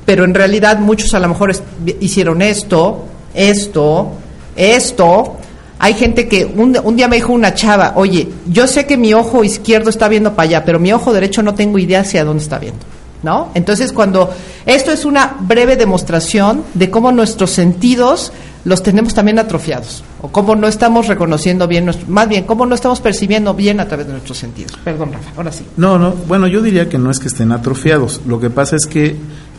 [0.05, 1.55] pero en realidad muchos a lo mejor
[2.01, 4.12] hicieron esto, esto,
[4.57, 5.36] esto.
[5.78, 9.44] Hay gente que un, día me dijo una chava, oye, yo sé que mi ojo
[9.44, 12.59] izquierdo está viendo para allá, pero mi ojo derecho no tengo idea hacia dónde está
[12.59, 12.80] viendo.
[13.22, 13.48] ¿No?
[13.55, 14.30] Entonces, cuando
[14.66, 18.32] esto es una breve demostración de cómo nuestros sentidos
[18.66, 23.00] los tenemos también atrofiados, o cómo no estamos reconociendo bien, más bien, cómo no estamos
[23.00, 24.78] percibiendo bien a través de nuestros sentidos.
[24.84, 25.64] Perdón, Rafa, ahora sí.
[25.78, 28.86] No, no, bueno, yo diría que no es que estén atrofiados, lo que pasa es
[28.86, 29.16] que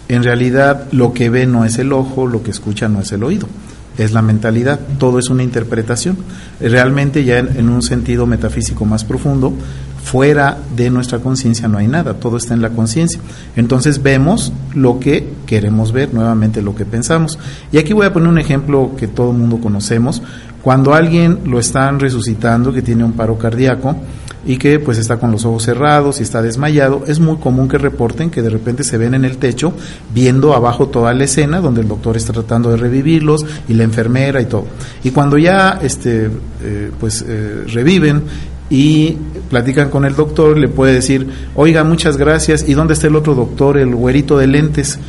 [0.10, 3.24] en realidad lo que ve no es el ojo, lo que escucha no es el
[3.24, 3.48] oído
[3.98, 6.18] es la mentalidad, todo es una interpretación.
[6.60, 9.54] Realmente ya en, un sentido metafísico más profundo,
[10.06, 13.20] fuera de nuestra conciencia no hay nada, todo está en la conciencia.
[13.56, 17.40] Entonces vemos lo que queremos ver, nuevamente lo que pensamos.
[17.72, 20.22] Y aquí voy a poner un ejemplo que todo el mundo conocemos.
[20.62, 23.96] Cuando alguien lo están resucitando, que tiene un paro cardíaco,
[24.46, 27.80] y que pues está con los ojos cerrados y está desmayado, es muy común que
[27.80, 29.74] reporten que de repente se ven en el techo
[30.14, 34.40] viendo abajo toda la escena donde el doctor está tratando de revivirlos y la enfermera
[34.40, 34.68] y todo.
[35.04, 36.30] Y cuando ya este
[36.62, 38.22] eh, pues eh, reviven
[38.70, 39.18] y
[39.50, 43.36] platican con el doctor, le puede decir, oiga, muchas gracias, ¿y dónde está el otro
[43.36, 45.00] doctor, el güerito de lentes?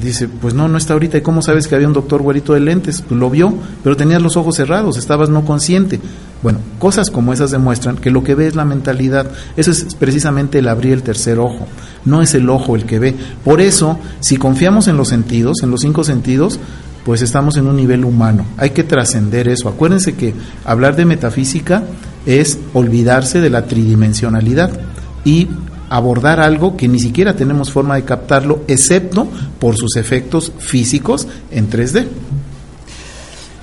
[0.00, 1.16] Dice, pues no, no está ahorita.
[1.16, 3.00] ¿Y cómo sabes que había un doctor güerito de lentes?
[3.00, 6.00] Pues lo vio, pero tenías los ojos cerrados, estabas no consciente.
[6.42, 9.30] Bueno, cosas como esas demuestran que lo que ve es la mentalidad.
[9.56, 11.66] Eso es precisamente el abrir el tercer ojo.
[12.04, 13.14] No es el ojo el que ve.
[13.42, 16.60] Por eso, si confiamos en los sentidos, en los cinco sentidos,
[17.04, 18.44] pues estamos en un nivel humano.
[18.58, 19.68] Hay que trascender eso.
[19.68, 21.84] Acuérdense que hablar de metafísica
[22.26, 24.70] es olvidarse de la tridimensionalidad
[25.24, 25.48] y
[25.88, 31.70] abordar algo que ni siquiera tenemos forma de captarlo, excepto por sus efectos físicos en
[31.70, 32.06] 3D.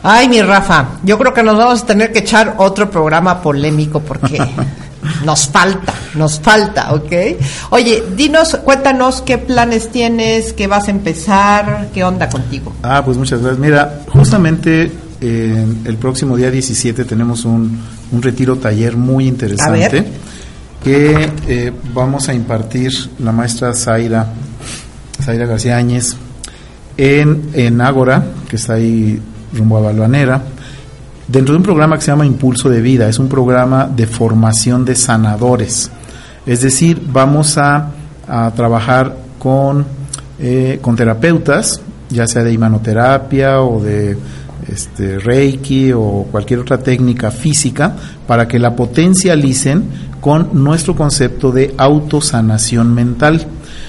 [0.02, 4.02] Ay, mi Rafa, yo creo que nos vamos a tener que echar otro programa polémico
[4.02, 4.38] porque
[5.26, 7.12] nos falta, nos falta, ¿ok?
[7.70, 12.74] Oye, dinos, cuéntanos qué planes tienes, qué vas a empezar, qué onda contigo.
[12.84, 13.60] Ah, pues muchas gracias.
[13.60, 14.92] Mira, justamente
[15.22, 17.80] eh, el próximo día 17 tenemos un,
[18.14, 20.06] un retiro taller muy interesante
[20.84, 24.28] que eh, vamos a impartir la maestra Zaira,
[25.22, 26.16] Zaira García Áñez
[26.98, 29.20] en, en Ágora, que está ahí
[29.54, 30.42] rumbo a Balvanera,
[31.28, 34.84] dentro de un programa que se llama Impulso de Vida, es un programa de formación
[34.84, 35.90] de sanadores.
[36.46, 37.92] Es decir, vamos a,
[38.56, 39.86] trabajar con,
[40.40, 44.18] eh, con terapeutas, ya sea de imanoterapia o de
[44.74, 47.96] este, Reiki o cualquier otra técnica física
[48.28, 49.84] para que la potencialicen
[50.20, 53.46] con nuestro concepto de autosanación mental.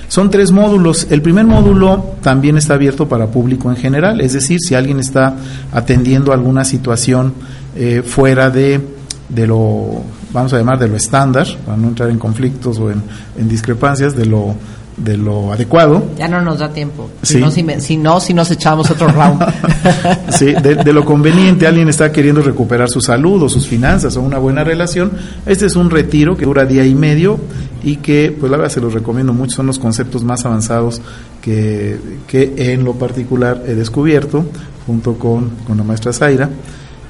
[0.09, 1.07] Son tres módulos.
[1.11, 5.37] El primer módulo también está abierto para público en general, es decir, si alguien está
[5.73, 7.33] atendiendo alguna situación
[7.75, 8.81] eh, fuera de,
[9.29, 13.03] de lo, vamos a llamar, de lo estándar, para no entrar en conflictos o en,
[13.39, 14.55] en discrepancias, de lo
[14.97, 16.05] de lo adecuado.
[16.17, 17.11] Ya no nos da tiempo.
[17.23, 19.43] Si, no, si, no, si nos echamos otro round.
[20.31, 24.39] sí, de, lo conveniente, alguien está queriendo recuperar su salud o sus finanzas o una
[24.39, 25.13] buena relación.
[25.47, 27.39] Este es un retiro que dura día y medio
[27.83, 29.57] y que, pues la verdad, se los recomiendo mucho.
[29.57, 31.01] Son los conceptos más avanzados
[31.43, 34.45] que, que en lo particular he descubierto
[34.87, 36.49] junto con, con la maestra Zaira.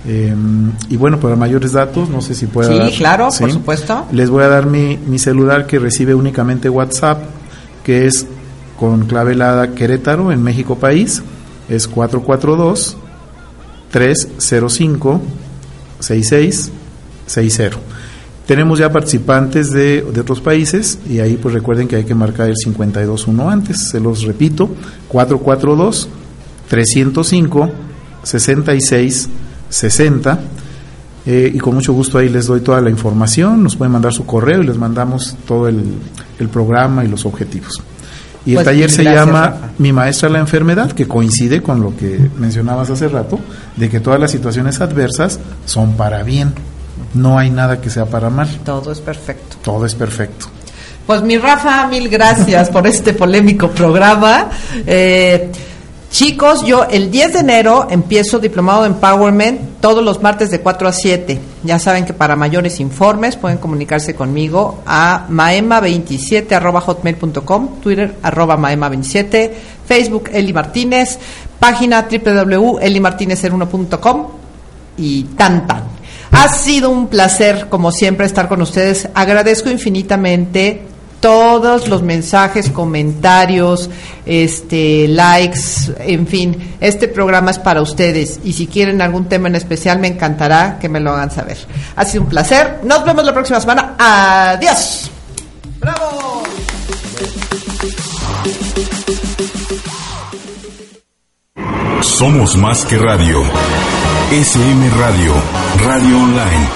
[0.07, 2.89] Em, y bueno, para mayores datos, no sé si pueda.
[2.89, 4.07] Sí, claro, por supuesto.
[4.13, 7.23] Les voy a dar mi, mi celular que recibe únicamente WhatsApp
[7.85, 8.27] que es
[8.79, 11.23] con clave helada Querétaro en México país,
[11.69, 12.97] es 442
[13.91, 15.21] 305
[16.01, 17.79] 6660.
[18.47, 22.49] Tenemos ya participantes de, de, otros países y ahí pues recuerden que hay que marcar
[22.49, 24.69] el 521 antes, se los repito,
[25.09, 26.09] 442
[26.69, 27.71] 305
[28.23, 29.29] 66
[29.71, 30.41] 60
[31.27, 34.27] eh, y con mucho gusto ahí les doy toda la información, nos pueden mandar su
[34.27, 35.83] correo y les mandamos todo el,
[36.39, 37.83] el programa y los objetivos.
[38.47, 39.69] Y el Pues, taller se gracias, llama Rafa.
[39.79, 43.39] Mi maestra la enfermedad, que coincide con lo que mencionabas hace rato,
[43.77, 46.53] de que todas las situaciones adversas son para bien.
[47.15, 48.49] No hay nada que sea para mal.
[48.65, 49.57] Todo es perfecto.
[49.63, 50.47] Todo es perfecto.
[51.07, 54.51] Pues mi Rafa, mil gracias por este polémico programa.
[54.87, 55.51] Eh,
[56.15, 60.87] chicos, yo el 10 de enero empiezo diplomado de Empowerment todos los martes de 4
[60.87, 61.41] a 7.
[61.65, 68.57] Ya saben que para mayores informes pueden comunicarse conmigo a maema27 arroba hotmail.com, Twitter arroba
[68.57, 69.51] maema27,
[69.89, 71.19] Facebook Eli Martínez,
[71.59, 74.27] página www.elimartinez01.com
[74.97, 75.83] y tan tan.
[76.31, 79.09] Ha sido un placer, como siempre, estar con ustedes.
[79.15, 83.91] Agradezco infinitamente todos los mensajes, comentarios,
[84.27, 85.61] este, likes,
[86.01, 86.77] en fin.
[86.81, 90.89] Este programa es para ustedes y si quieren algún tema en especial, me encantará que
[90.89, 91.59] me lo hagan saber.
[91.97, 92.81] Ha sido un placer.
[92.85, 93.95] Nos vemos la próxima semana.
[93.99, 95.11] Adiós.
[95.81, 96.43] ¡Bravo!
[102.01, 103.43] Somos más que radio.
[104.31, 105.33] SM Radio,
[105.85, 106.69] Radio Online,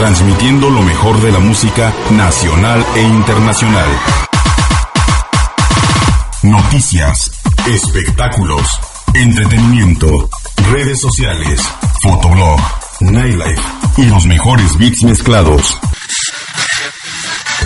[0.00, 3.86] transmitiendo lo mejor de la música nacional e internacional.
[6.42, 7.30] Noticias,
[7.68, 8.66] espectáculos,
[9.12, 10.30] entretenimiento,
[10.72, 11.60] redes sociales,
[12.02, 12.58] fotoblog,
[13.00, 13.60] nightlife
[13.98, 15.78] y los mejores beats mezclados.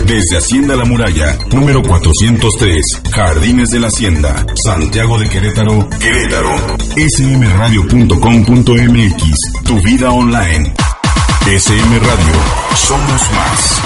[0.05, 6.53] Desde Hacienda La Muralla, número 403, Jardines de la Hacienda, Santiago de Querétaro, Querétaro.
[7.15, 9.23] smradio.com.mx,
[9.63, 10.73] tu vida online.
[11.47, 12.33] SM Radio,
[12.75, 13.84] somos más.